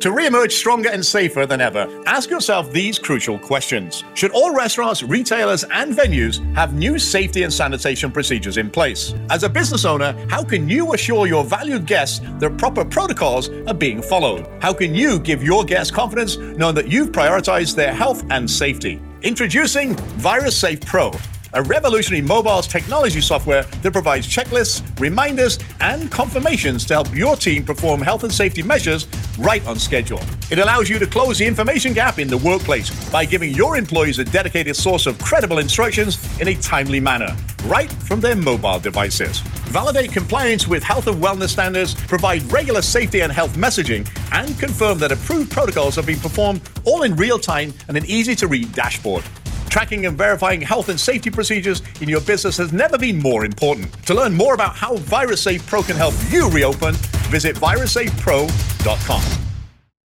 To 0.00 0.10
re-emerge 0.10 0.54
stronger 0.54 0.88
and 0.88 1.04
safer 1.04 1.44
than 1.44 1.60
ever, 1.60 1.86
ask 2.06 2.30
yourself 2.30 2.72
these 2.72 2.98
crucial 2.98 3.38
questions. 3.38 4.02
Should 4.14 4.30
all 4.30 4.54
restaurants, 4.54 5.02
retailers, 5.02 5.64
and 5.64 5.94
venues 5.94 6.42
have 6.56 6.72
new 6.72 6.98
safety 6.98 7.42
and 7.42 7.52
sanitation 7.52 8.10
procedures 8.10 8.56
in 8.56 8.70
place? 8.70 9.14
As 9.28 9.42
a 9.42 9.50
business 9.50 9.84
owner, 9.84 10.12
how 10.30 10.42
can 10.42 10.66
you 10.66 10.94
assure 10.94 11.26
your 11.26 11.44
valued 11.44 11.84
guests 11.86 12.20
that 12.40 12.56
proper 12.56 12.86
protocols 12.86 13.50
are 13.68 13.74
being 13.74 14.00
followed? 14.00 14.48
How 14.62 14.72
can 14.72 14.94
you 14.94 15.18
give 15.20 15.42
your 15.42 15.62
guests 15.62 15.90
confidence 15.90 16.38
knowing 16.38 16.74
that 16.74 16.88
you've 16.88 17.12
prioritized 17.12 17.76
their 17.76 17.92
health 17.92 18.24
and 18.30 18.50
safety? 18.50 18.98
Introducing 19.20 19.94
Virus 20.16 20.56
Safe 20.56 20.80
Pro 20.80 21.12
a 21.54 21.62
revolutionary 21.62 22.22
mobiles 22.22 22.66
technology 22.66 23.20
software 23.20 23.62
that 23.62 23.92
provides 23.92 24.26
checklists, 24.26 24.82
reminders, 24.98 25.58
and 25.80 26.10
confirmations 26.10 26.84
to 26.86 26.94
help 26.94 27.14
your 27.14 27.36
team 27.36 27.64
perform 27.64 28.00
health 28.00 28.24
and 28.24 28.32
safety 28.32 28.62
measures 28.62 29.06
right 29.38 29.64
on 29.66 29.78
schedule. 29.78 30.20
It 30.50 30.58
allows 30.58 30.88
you 30.88 30.98
to 30.98 31.06
close 31.06 31.38
the 31.38 31.46
information 31.46 31.92
gap 31.92 32.18
in 32.18 32.28
the 32.28 32.38
workplace 32.38 32.90
by 33.10 33.24
giving 33.24 33.50
your 33.50 33.76
employees 33.76 34.18
a 34.18 34.24
dedicated 34.24 34.76
source 34.76 35.06
of 35.06 35.18
credible 35.18 35.58
instructions 35.58 36.18
in 36.40 36.48
a 36.48 36.54
timely 36.54 37.00
manner, 37.00 37.36
right 37.64 37.90
from 37.90 38.20
their 38.20 38.36
mobile 38.36 38.78
devices. 38.78 39.40
Validate 39.72 40.12
compliance 40.12 40.68
with 40.68 40.82
health 40.82 41.06
and 41.06 41.22
wellness 41.22 41.50
standards, 41.50 41.94
provide 41.94 42.42
regular 42.52 42.82
safety 42.82 43.20
and 43.20 43.32
health 43.32 43.56
messaging, 43.56 44.06
and 44.32 44.58
confirm 44.58 44.98
that 44.98 45.12
approved 45.12 45.50
protocols 45.50 45.96
have 45.96 46.06
been 46.06 46.20
performed 46.20 46.60
all 46.84 47.02
in 47.02 47.16
real 47.16 47.38
time 47.38 47.72
and 47.88 47.96
an 47.96 48.04
easy 48.06 48.34
to 48.34 48.46
read 48.46 48.72
dashboard. 48.72 49.24
Tracking 49.72 50.04
and 50.04 50.18
verifying 50.18 50.60
health 50.60 50.90
and 50.90 51.00
safety 51.00 51.30
procedures 51.30 51.80
in 52.02 52.08
your 52.10 52.20
business 52.20 52.58
has 52.58 52.74
never 52.74 52.98
been 52.98 53.18
more 53.18 53.46
important. 53.46 53.90
To 54.04 54.12
learn 54.12 54.34
more 54.34 54.52
about 54.52 54.76
how 54.76 54.98
VirusSafe 54.98 55.66
Pro 55.66 55.82
can 55.82 55.96
help 55.96 56.12
you 56.28 56.50
reopen, 56.50 56.94
visit 57.30 57.56
virussafepro.com. 57.56 59.51